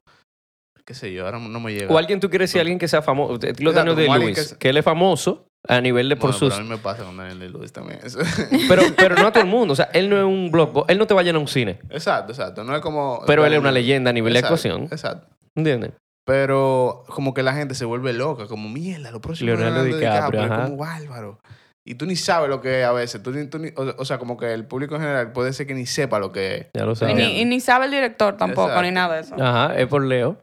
[0.85, 1.93] Qué sé yo, ahora no me llega.
[1.93, 3.37] O alguien tú quieres decir, alguien que sea famoso.
[3.59, 6.49] Lo Daniel de Luis, que que, él es famoso a nivel de por Bueno, sus.
[6.49, 7.99] pero a mí me pasa con Daniel Lewis también.
[8.03, 8.19] eso.
[8.69, 9.73] Pero, pero no a todo el mundo.
[9.73, 10.91] O sea, él no es un blockbuster.
[10.93, 11.79] Él no te va a llenar un cine.
[11.89, 12.63] exacto, exacto.
[12.63, 13.21] No es como.
[13.27, 14.83] Pero él es una leyenda a nivel de actuación.
[14.91, 15.27] Exacto.
[15.55, 15.91] ¿Entiendes?
[16.25, 20.41] Pero como que la gente se vuelve loca, como mierda, lo próximo es Leonardo DiCaprio,
[20.43, 20.63] ajá.
[20.65, 21.39] como bárbaro.
[21.85, 23.23] Y tú ni sabes lo que es a veces.
[23.23, 25.67] Tú, ni- tú ni- o, o sea, como que el público en general puede ser
[25.67, 26.67] que ni sepa lo que es.
[26.73, 27.15] Ya lo Y sabes.
[27.15, 28.81] ni, y ni sabe el director tampoco, Exacto.
[28.83, 29.35] ni nada de eso.
[29.39, 30.37] Ajá, es por Leo.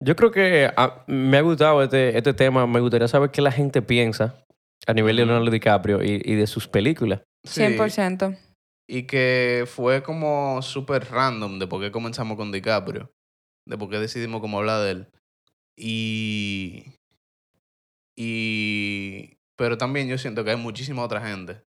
[0.00, 2.66] Yo creo que ah, me ha gustado este, este tema.
[2.68, 4.36] Me gustaría saber qué la gente piensa
[4.86, 5.24] a nivel de.
[5.26, 7.22] Leonardo DiCaprio y, y de sus películas.
[7.44, 7.60] Sí.
[7.62, 8.38] 100%.
[8.88, 13.10] Y que fue como súper random de por qué comenzamos con DiCaprio.
[13.66, 15.08] De por qué decidimos como hablar de él.
[15.78, 16.84] Y.
[18.16, 19.38] Y.
[19.56, 21.62] Pero también yo siento que hay muchísima otra gente.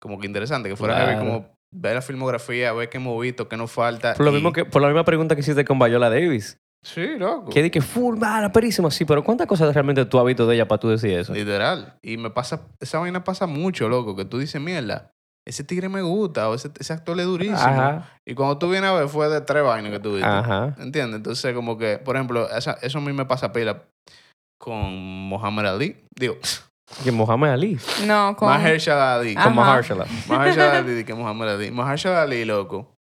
[0.00, 1.18] Como que interesante, que fuera Claro.
[1.18, 4.14] como ver la filmografía, ver qué hemos visto, qué nos falta.
[4.14, 6.58] Por, lo y- mismo que, por la misma pregunta que hiciste con Viola Davis.
[6.82, 7.50] Sí, loco.
[7.50, 8.90] Que di que full, mala, perísima.
[8.90, 11.34] Sí, pero ¿cuántas cosas realmente tú has visto de ella para tú decir eso?
[11.34, 11.98] Literal.
[12.02, 15.10] Y me pasa, esa vaina pasa mucho, loco, que tú dices, mierda,
[15.46, 17.58] ese tigre me gusta, o ese, ese actor es durísimo.
[17.58, 20.26] Ajá, Y cuando tú vienes a ver, fue de tres vainas que tú viste.
[20.26, 20.74] ajá.
[20.78, 21.16] ¿Entiendes?
[21.16, 23.82] Entonces, como que, por ejemplo, esa- eso a mí me pasa pila
[24.58, 24.92] con
[25.28, 26.02] Muhammad Ali.
[26.18, 26.36] Digo,
[27.04, 27.78] Que Mohamed Ali.
[28.06, 28.48] No, con...
[28.48, 29.34] Mahershala Ali.
[29.36, 29.54] Con.
[29.54, 30.06] Mahershala.
[30.28, 31.70] Mahershala Ali, que Muhammad Ali.
[31.70, 32.94] Mahershala Ali, loco.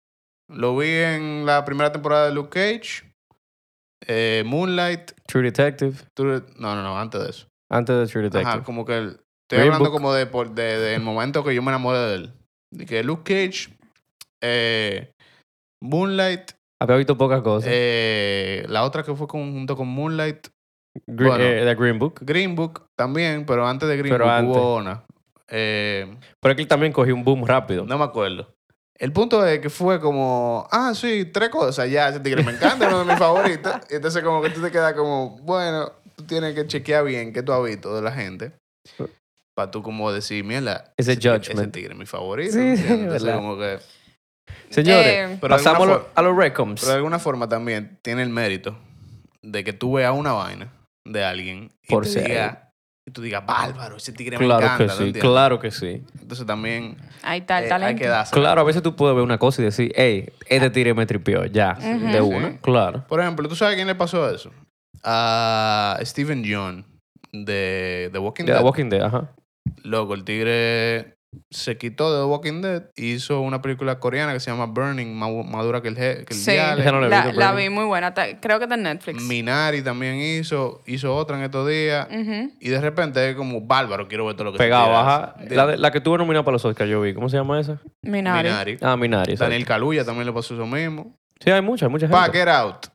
[0.52, 3.05] Lo vi en la primera temporada de Luke Cage,
[4.06, 5.12] eh, Moonlight.
[5.26, 5.96] True Detective.
[6.14, 7.46] True- No, no, no, antes de eso.
[7.70, 8.48] Antes de True Detective.
[8.50, 9.92] Ajá, como que el- estoy Green hablando Book.
[9.98, 12.32] como de, por- de, del momento que yo me enamoré de él.
[12.72, 13.76] De que Luke Cage,
[14.42, 15.12] eh,
[15.82, 17.70] Moonlight, Había visto pocas cosas.
[17.72, 20.48] eh, la otra que fue con- junto con Moonlight,
[21.06, 21.44] Green, bueno.
[21.44, 22.18] eh, Green Book.
[22.22, 24.56] Green Book también, pero antes de Green Pero Book antes.
[24.56, 25.04] hubo una.
[25.48, 27.84] Eh, Pero es que él también cogió un boom rápido.
[27.86, 28.52] no me acuerdo.
[28.98, 32.88] El punto es que fue como, ah, sí, tres cosas, ya, ese tigre me encanta,
[32.88, 33.72] uno de mis favoritos.
[33.90, 37.42] Y entonces como que tú te quedas como, bueno, tú tienes que chequear bien qué
[37.42, 38.52] tú has visto de la gente.
[39.54, 41.46] Para tú como decir, mierda, Ese judgment.
[41.60, 42.52] ese tigre es mi favorito.
[42.52, 43.36] Sí, Entonces verdad.
[43.36, 43.78] como que...
[44.70, 46.80] Señores, Eh, Pero de pasamos a los recoms.
[46.80, 48.76] Pero de alguna forma también tiene el mérito
[49.42, 50.72] de que tú veas una vaina
[51.04, 52.58] de alguien y, Por ser.
[53.08, 54.84] Y tú digas, bárbaro, ese tigre me Claro encanta.
[54.84, 55.22] que ¿tú sí, entiendes?
[55.22, 56.02] claro que sí.
[56.20, 57.88] Entonces también Ahí está el eh, talento.
[57.88, 58.34] hay que darse.
[58.34, 61.44] Claro, a veces tú puedes ver una cosa y decir, hey, este tigre me tripió,
[61.46, 62.18] ya, de Sí.
[62.18, 62.58] una.
[62.60, 63.04] Claro.
[63.06, 64.50] Por ejemplo, ¿tú sabes a quién le pasó eso?
[65.04, 66.84] A Steven John
[67.32, 68.58] de The Walking De Dead.
[68.60, 69.32] The Walking Dead, ajá.
[69.82, 71.15] Loco, el tigre
[71.50, 75.14] se quitó de The Walking Dead y hizo una película coreana que se llama Burning,
[75.14, 76.80] más, más dura que el, que el Sí, diale.
[76.82, 78.14] Esa no la la, la vi muy buena.
[78.14, 79.22] Creo que está en Netflix.
[79.22, 82.08] Minari también hizo, hizo otra en estos días.
[82.60, 85.34] Y de repente es como bárbaro, quiero ver todo lo que Pegado, ajá.
[85.36, 85.54] hace.
[85.54, 87.12] La, la que tuvo nominada para los Oscars, yo vi.
[87.14, 87.80] ¿Cómo se llama esa?
[88.02, 88.48] Minari.
[88.48, 88.78] Minari.
[88.80, 89.32] Ah, Minari.
[89.32, 89.50] exacto.
[89.50, 91.16] Daniel Kaluuya también le pasó eso mismo.
[91.38, 92.16] Sí, hay mucha, hay mucha gente.
[92.18, 92.86] Pa, Get Out.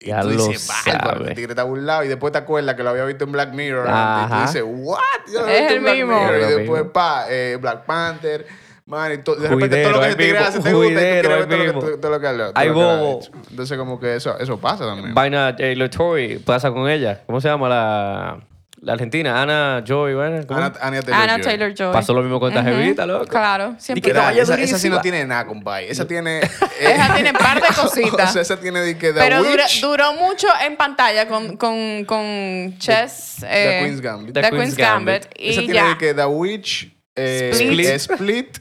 [0.00, 1.28] Y Ya tú lo dices, sabe.
[1.28, 2.04] el tigre está burlado.
[2.04, 3.88] Y después te acuerdas que lo había visto en Black Mirror.
[3.88, 4.24] Ajá.
[4.44, 4.98] antes, Y tú dices, what?
[5.32, 6.20] Yo lo Es visto el en Black mismo.
[6.20, 6.36] Mirror.
[6.36, 6.92] Y después, mismo.
[6.92, 8.46] pa, eh, Black Panther.
[8.86, 10.72] Man, y to- de repente Juidero, todo lo que ese tigre hace te gusta y
[10.72, 13.20] tú juidero, quieres ver todo lo que, todo lo que todo Hay lo que bobo.
[13.50, 15.14] Entonces como que eso, eso pasa también.
[15.14, 15.64] Vaina J.
[15.74, 17.22] Lotori pasa con ella.
[17.24, 18.40] ¿Cómo se llama la,
[18.84, 19.40] la argentina?
[19.42, 20.60] Ana Joy, bueno, ¿cómo?
[20.60, 21.42] Ana, Anya Taylor Joy.
[21.42, 21.92] Taylor Joy.
[21.92, 23.26] Pasó lo mismo con esta jevita, loco.
[23.26, 24.02] Claro, siempre.
[24.02, 25.90] que Mira, vaya esa, esa sí no tiene nada, compadre.
[25.90, 26.40] Esa tiene...
[26.80, 28.30] Esa tiene par de cositas.
[28.30, 32.04] o sea, esa tiene de que The Pero dura- duró mucho en pantalla con, con,
[32.04, 33.36] con Chess.
[33.40, 33.46] The
[33.78, 34.34] eh, Queen's Gambit.
[34.34, 35.22] The The Queen's Gambit.
[35.24, 35.32] Gambit.
[35.36, 35.88] Esa Y tiene ya.
[35.88, 37.88] de que The Witch, eh, Split.
[37.88, 38.58] Split.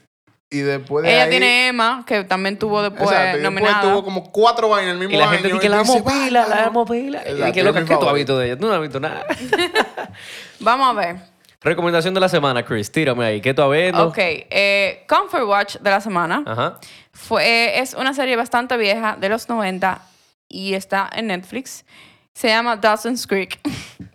[0.54, 3.82] Y después de Ella ahí- tiene Emma, que también tuvo después Exacto, y después nominada.
[3.82, 5.34] tuvo como cuatro vainas el mismo Y la año.
[5.34, 7.22] gente dice que la amo pila, la amo pila.
[7.28, 8.58] Y que lo que tú has visto de ella.
[8.58, 9.26] Tú no has visto nada.
[10.60, 11.18] Vamos a ver.
[11.62, 12.92] Recomendación de la semana, Chris.
[12.92, 13.42] Tírame ahí.
[13.42, 14.08] ¿Qué tú has visto?
[14.08, 14.18] Ok.
[14.20, 16.44] Eh, Comfort Watch de la semana.
[16.46, 16.80] Ajá.
[17.14, 20.02] Fue, eh, es una serie bastante vieja, de los 90,
[20.50, 21.86] y está en Netflix.
[22.34, 23.60] Se llama Dawson's Creek.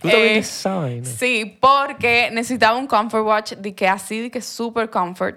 [0.01, 1.07] ¿Tú también Eh, esa vaina?
[1.07, 5.37] Sí, porque necesitaba un comfort watch de que así, de que super comfort.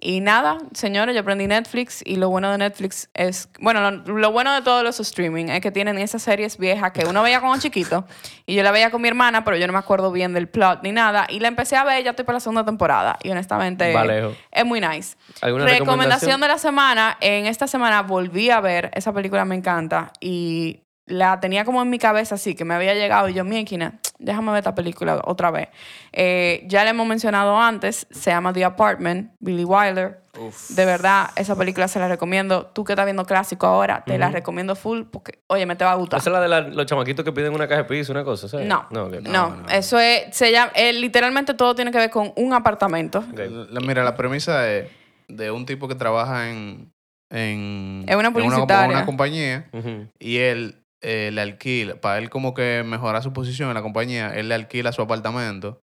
[0.00, 4.30] Y nada, señores, yo aprendí Netflix y lo bueno de Netflix es, bueno, lo, lo
[4.30, 7.58] bueno de todos los streaming es que tienen esas series viejas que uno veía cuando
[7.58, 8.06] chiquito
[8.46, 10.84] y yo la veía con mi hermana, pero yo no me acuerdo bien del plot
[10.84, 11.26] ni nada.
[11.28, 14.34] Y la empecé a ver, ya estoy para la segunda temporada y honestamente Valejo.
[14.52, 15.16] es muy nice.
[15.40, 16.40] ¿Alguna recomendación recomendación?
[16.40, 21.40] de la semana, en esta semana volví a ver, esa película me encanta y la
[21.40, 24.58] tenía como en mi cabeza así, que me había llegado y yo, Miekina, déjame ver
[24.58, 25.68] esta película otra vez.
[26.12, 30.20] Eh, ya le hemos mencionado antes, se llama The Apartment, Billy Wilder.
[30.38, 30.70] Uf.
[30.70, 32.66] De verdad, esa película se la recomiendo.
[32.66, 35.92] Tú que estás viendo clásico ahora, te la recomiendo full porque, oye, me te va
[35.92, 36.20] a gustar.
[36.20, 38.48] Esa es la de la- los chamaquitos que piden una caja de piso, una cosa,
[38.48, 38.66] ¿sabes?
[38.66, 42.52] No, No, no, eso es, se llama, eh, literalmente todo tiene que ver con un
[42.54, 43.24] apartamento.
[43.34, 44.88] La- mira, la premisa es
[45.26, 46.92] de un tipo que trabaja en...
[47.30, 48.96] En, Es una en publicitaria.
[48.96, 49.66] una compañía
[50.18, 54.34] y él eh, le alquila, para él como que mejorar su posición en la compañía,
[54.34, 55.82] él le alquila su apartamento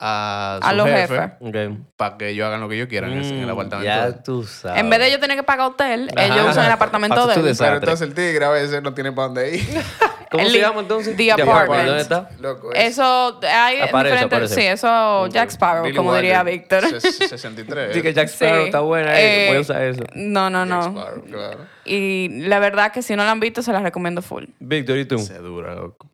[0.00, 1.78] a su A los jefe, jefes.
[1.96, 3.84] Para que ellos hagan lo que ellos quieran en el- en el Mm, apartamento.
[3.84, 4.22] Ya de él.
[4.24, 4.80] tú sabes.
[4.80, 6.26] En vez de ellos tener que pagar hotel, Ajá.
[6.26, 7.54] ellos usan el apartamento de él.
[7.56, 9.62] Pero entonces el tigre a veces no tiene para dónde ir.
[10.32, 11.16] ¿Cómo el se llama entonces?
[11.16, 11.86] The Apartment.
[11.86, 12.28] ¿Dónde está?
[12.40, 14.24] Loco, es- Eso, hay Aparece, diferentes.
[14.24, 14.54] aparece.
[14.54, 16.82] Sí, eso Jack Sparrow, Billy como Wilder, diría Víctor.
[16.84, 17.94] ses- 63.
[17.94, 18.66] Sí, que Jack Sparrow Sí.
[18.66, 19.20] está buena.
[19.20, 20.02] Eh, eh, Voy a usar eso.
[20.14, 20.82] No, no, Jack no.
[21.00, 21.58] Sparrow, claro.
[21.84, 24.44] Y la verdad que si no la han visto, se las recomiendo full.
[24.58, 25.18] Víctor, ¿y tú?
[25.18, 26.08] Se dura, loco.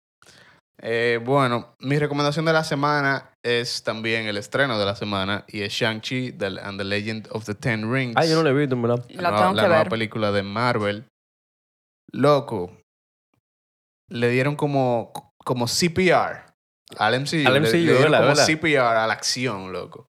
[0.80, 5.62] Eh, bueno, mi recomendación de la semana es también el estreno de la semana y
[5.62, 8.14] es Shang-Chi and the Legend of the Ten Rings.
[8.16, 9.04] Ah, yo no lo he visto, verdad.
[9.08, 9.88] La nueva- tengo la que nueva ver.
[9.90, 11.04] película de Marvel.
[12.12, 12.72] Loco,
[14.09, 16.44] le dieron como, como CPR
[16.98, 17.46] al MCU.
[17.46, 18.34] Al le- MCU, le, dieron ¿verdad?
[18.34, 18.46] como.
[18.46, 20.06] CPR a la acción, loco.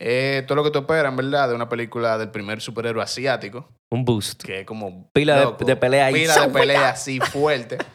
[0.00, 3.68] Eh, todo lo que tú esperas, en verdad, de una película del primer superhéroe asiático,
[3.90, 4.42] Un boost.
[4.44, 5.10] que es como...
[5.12, 6.14] Pila de- loco, de pelea ahí.
[6.14, 7.78] Pila de pelea así fuerte.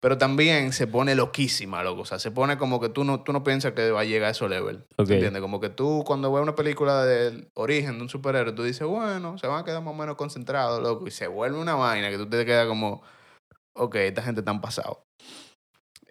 [0.00, 2.00] Pero también se pone loquísima, loco.
[2.00, 4.28] O sea, se pone como que tú no, tú no piensas que va a llegar
[4.28, 4.86] a esos level.
[4.96, 5.08] Ok.
[5.08, 5.42] ¿Te entiendes?
[5.42, 9.36] Como que tú cuando ves una película del origen de un superhéroe, tú dices, bueno,
[9.36, 11.06] se van a quedar más o menos concentrados, loco.
[11.06, 13.02] Y se vuelve una vaina que tú te quedas como,
[13.74, 15.04] ok, esta gente tan pasado.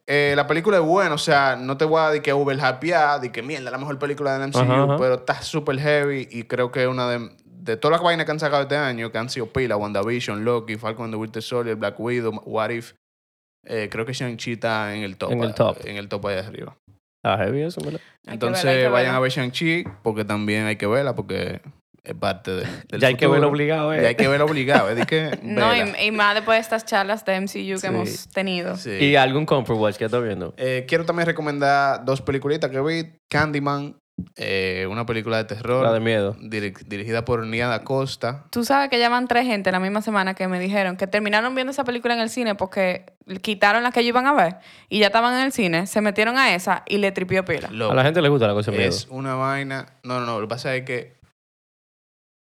[0.07, 3.21] Eh, la película es buena, o sea, no te voy a decir que uber hypear,
[3.21, 4.97] de que mierda, la mejor película de MCU, Ajá, ajá.
[4.97, 8.31] pero está súper heavy y creo que es una de, de todas las vainas que
[8.31, 11.75] han sacado este año, que han sido pila, WandaVision, Loki, Falcon and the Winter Soldier,
[11.75, 12.93] Black Widow, What If,
[13.67, 15.31] eh, creo que Shang-Chi está en el top.
[15.31, 15.77] En el top.
[15.85, 16.75] En el top ahí arriba.
[17.23, 17.99] Ah, heavy eso, ¿verdad?
[18.25, 19.17] Entonces verla, vayan verla.
[19.17, 21.61] a ver Shang-Chi porque también hay que verla porque
[22.03, 24.01] es parte de, del Ya hay que verlo obligado, eh.
[24.01, 24.89] Ya hay que verlo obligado.
[24.89, 27.87] Es que No, y, y más después de estas charlas de MCU que Sí.
[27.87, 28.77] hemos tenido.
[28.77, 28.91] Sí.
[28.91, 30.53] ¿Y algún comfort watch que estás viendo?
[30.57, 33.11] Eh, quiero también recomendar dos peliculitas que vi.
[33.29, 33.95] Candyman
[34.35, 35.81] eh, una película de terror.
[35.83, 36.35] La de miedo.
[36.41, 38.43] diri- dirigida por Nia da Costa.
[38.51, 41.55] Tú sabes que ya van tres gente la misma semana que me dijeron que terminaron
[41.55, 43.05] viendo esa película en el cine porque
[43.41, 44.57] quitaron la que ellos iban a ver
[44.89, 47.69] y ya estaban en el cine, se metieron a esa y le tripió pila.
[47.71, 48.89] Loco, A la gente le gusta la cosa de miedo.
[48.89, 49.85] es una vaina.
[50.03, 50.41] No, no, no.
[50.41, 51.18] Lo que pasa es que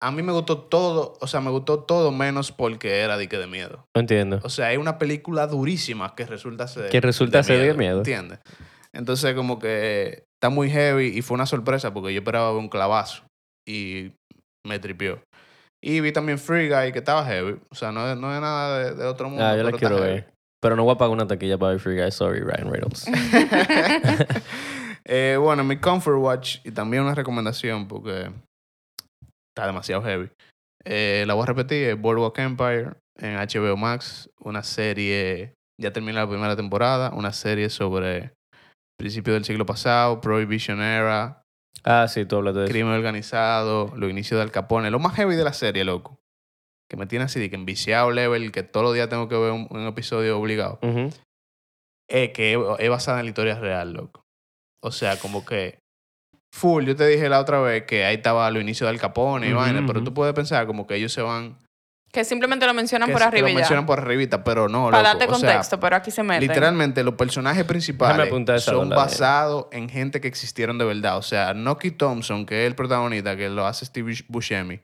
[0.06, 3.38] a mí me gustó todo, o sea, me gustó todo menos porque era de que
[3.38, 3.86] de miedo.
[3.92, 4.40] No entiendo.
[4.44, 6.90] O sea, es una película durísima que resulta ser.
[6.90, 7.98] Que resulta ser de miedo.
[7.98, 8.38] ¿Entiendes?
[8.92, 12.68] Entonces, como que está muy heavy y fue una sorpresa porque yo esperaba ver un
[12.68, 13.24] clavazo
[13.66, 14.12] y
[14.64, 15.20] me tripió.
[15.82, 17.58] Y vi también Free Guy que estaba heavy.
[17.70, 19.44] O sea, no es, no es nada de, de otro mundo.
[19.44, 20.08] Ah, yo la quiero heavy.
[20.08, 20.32] ver.
[20.62, 22.12] Pero no voy a pagar una taquilla para ver Free Guy.
[22.12, 23.06] Sorry, Ryan Reynolds.
[25.08, 28.28] Eh, bueno, mi Comfort Watch y también una recomendación porque
[29.56, 30.30] está demasiado heavy.
[30.84, 36.20] Eh, la voy a repetir, es Boardwalk Empire en HBO Max, una serie, ya termina
[36.20, 38.34] la primera temporada, una serie sobre
[38.98, 41.42] principios del siglo pasado, Prohibition Era,
[41.84, 42.70] ah, sí, tú hablas de eso.
[42.70, 46.18] crimen organizado, los inicios de Al Capone, lo más heavy de la serie, loco.
[46.88, 49.52] Que me tiene así de que enviciado level, que todos los días tengo que ver
[49.52, 50.78] un, un episodio obligado.
[52.08, 54.22] Es que es, es basada en la historia real, loco.
[54.82, 55.78] O sea, como que.
[56.56, 59.48] Full, yo te dije la otra vez que ahí estaba los inicios de Al Capone
[59.48, 61.56] y vaina, pero tú puedes pensar como que ellos se van.
[62.12, 64.84] Que simplemente lo mencionan que por se- que arriba lo mencionan por arribita, pero no,
[64.90, 66.48] Para darte O sea, contexto, pero aquí se meten.
[66.48, 68.32] literalmente los personajes principales
[68.62, 68.96] son eh.
[68.96, 71.18] basados en gente que existieron de verdad.
[71.18, 74.80] O sea, Noki Thompson, que es el protagonista, que lo hace Steve Buscemi,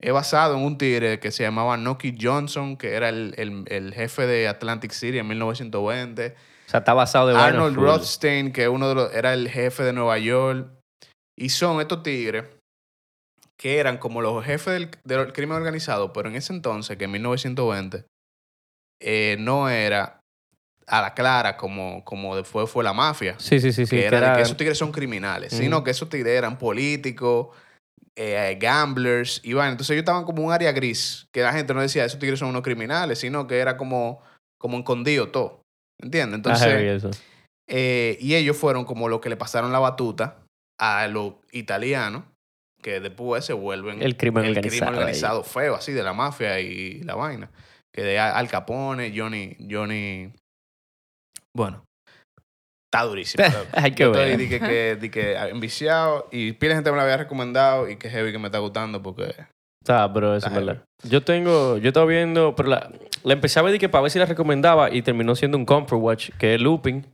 [0.00, 3.92] es basado en un tigre que se llamaba Noki Johnson, que era el, el- el
[3.92, 6.36] jefe de Atlantic City en 1920.
[6.66, 7.76] O sea, está basado de Arnold.
[7.76, 10.68] Rothstein, que uno de los, era el jefe de Nueva York.
[11.38, 12.44] Y son estos tigres
[13.56, 17.12] que eran como los jefes del, del crimen organizado, pero en ese entonces, que en
[17.12, 18.04] 1920,
[19.00, 20.20] eh, no era
[20.86, 23.36] a la clara como, como después fue la mafia.
[23.38, 23.86] Sí, sí, sí.
[23.86, 26.36] sí que que era de era- que esos tigres son criminales, sino que esos tigres
[26.36, 27.48] eran políticos,
[28.16, 29.72] eh, gamblers, y vaina.
[29.72, 32.48] Entonces ellos estaban como un área gris, que la gente no decía, esos tigres son
[32.48, 34.20] unos criminales, sino que era como,
[34.58, 35.62] como escondido todo.
[36.00, 36.36] ¿Entiendes?
[36.36, 36.66] Entonces,
[37.68, 40.41] eh, y ellos fueron como los que le pasaron la batuta
[40.80, 42.24] a los italianos,
[42.82, 44.70] que después se vuelven El crimen el organizado.
[44.70, 44.98] crimen ahí.
[44.98, 47.50] organizado feo, así, de la mafia y la vaina.
[47.94, 50.32] Que de Al Capone, Johnny, Johnny...
[51.54, 51.84] Bueno,
[52.90, 53.44] está durísimo.
[53.72, 54.36] Hay que ver.
[54.38, 58.08] di que, que, di que enviciado y pila gente me lo había recomendado y que
[58.08, 59.34] heavy que me está gustando porque...
[59.82, 60.84] Está, pero eso es verdad.
[61.02, 62.90] Yo tengo, yo estaba viendo, pero la,
[63.24, 65.66] la empecé a ver y que para ver si la recomendaba y terminó siendo un
[65.66, 67.04] Comfort Watch, que es Looping.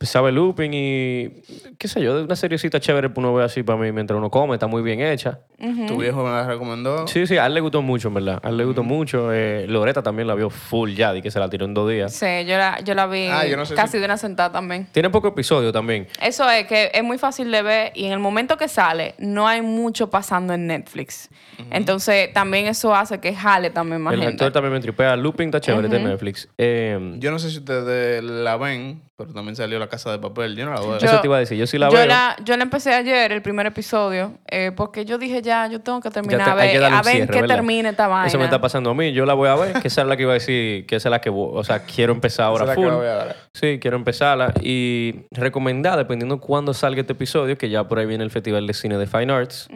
[0.00, 1.28] Ver Looping y,
[1.76, 4.30] qué sé yo, de una seriecita chévere que uno ve así para mí mientras uno
[4.30, 5.40] come, está muy bien hecha.
[5.58, 7.06] Tu viejo me la recomendó.
[7.08, 8.40] Sí, sí, a él le gustó mucho, en verdad.
[8.44, 9.32] A él le gustó mucho.
[9.32, 12.12] Eh, Loreta también la vio full ya, y que se la tiró en dos días.
[12.14, 14.52] Sí, yo la, yo la vi Ah, yo no sé casi si- de una sentada
[14.52, 14.86] también.
[14.92, 16.06] Tiene poco episodio también.
[16.22, 19.48] Eso es que es muy fácil de ver y en el momento que sale no
[19.48, 21.28] hay mucho pasando en Netflix.
[21.72, 24.34] Entonces también eso hace que jale también más el gente.
[24.44, 25.16] actor también me tripea.
[25.16, 25.98] Looping está chévere de.
[25.98, 26.48] Netflix.
[26.56, 30.54] Eh, Yo no sé si ustedes la ven, pero también salió La Casa de Papel.
[30.54, 30.96] Yo no la veo.
[30.96, 31.58] Yo- eso te iba a decir.
[31.58, 32.06] Yo sí la yo, veo.
[32.06, 36.00] la, yo la empecé ayer, el primer episodio, eh, porque yo dije ya, yo tengo
[36.00, 37.56] que terminar te- a ver, a ver cierre, qué ¿verdad?
[37.56, 38.28] termina esta vaina.
[38.28, 39.12] Eso me está pasando a mí.
[39.12, 41.08] Yo la voy a ver, que esa es la que iba a decir, que esa
[41.08, 42.92] es la que, o sea, quiero empezar ahora Esa es la que full.
[42.92, 43.36] la voy a ver.
[43.54, 44.54] Sí, quiero empezarla.
[44.62, 48.72] Y recomendar, dependiendo cuándo salga este episodio, que ya por ahí viene el Festival de
[48.74, 49.68] Cine de Fine Arts,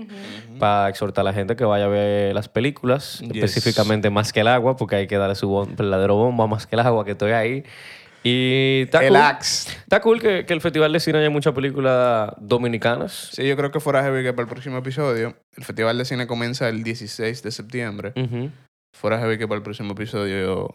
[0.61, 3.43] para exhortar a la gente que vaya a ver las películas, Yes.
[3.43, 6.77] específicamente Más que el agua, porque hay que darle su verdadero bombo a Más que
[6.77, 7.65] el agua, que estoy ahí.
[8.25, 9.71] Y está El cool, Axe.
[9.71, 13.31] está cool que, que el Festival de Cine haya muchas películas dominicanas.
[13.33, 15.37] Sí, yo creo que fuera heavy que para el próximo episodio.
[15.57, 18.13] El Festival de Cine comienza el 16 de septiembre.
[18.17, 18.51] Ujú.
[18.95, 20.69] Fuera heavy que para el próximo episodio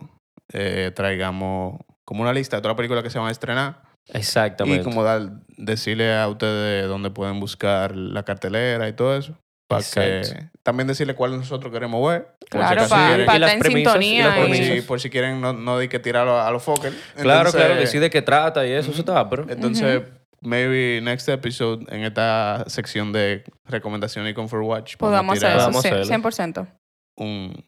[0.52, 3.82] eh, traigamos como una lista de todas las películas que se van a estrenar.
[4.08, 4.82] Exactamente.
[4.82, 9.38] Y como dar, decirle a ustedes dónde pueden buscar la cartelera y todo eso.
[9.68, 10.22] Para que
[10.64, 12.24] también decirle cuál nosotros queremos ver.
[12.24, 14.36] por si Claro, acaso para quieren- pa- y las estar en sintonía.
[14.38, 16.94] por, y- si, por si quieren no, no hay que tirarlo a los Fokker.
[17.18, 19.46] Claro, claro, decide qué trata y eso, eso está, pero...
[19.50, 20.04] Entonces,
[20.42, 25.66] maybe next episode, en esta sección de recomendaciones y Comfort Watch, Podamos hacer tirar eso,
[25.66, 26.30] Podamos sí, hacerlo.
[26.30, 26.68] 100%.
[27.18, 27.67] un,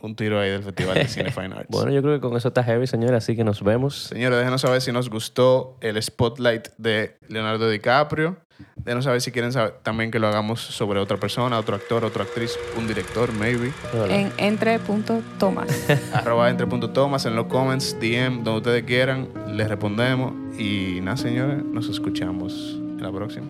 [0.00, 1.68] un tiro ahí del Festival de Cine Fine Arts.
[1.68, 4.04] Bueno, yo creo que con eso está heavy, señores, así que nos vemos.
[4.04, 8.36] Señores, déjenos saber si nos gustó el spotlight de Leonardo DiCaprio.
[8.76, 12.22] Déjenos saber si quieren saber también que lo hagamos sobre otra persona, otro actor, otra
[12.24, 13.72] actriz, un director, maybe.
[14.08, 15.68] En entre.tomas.
[16.14, 20.32] Arroba entre.tomas en los comments, DM, donde ustedes quieran, les respondemos.
[20.58, 23.46] Y nada, señores, nos escuchamos en la próxima.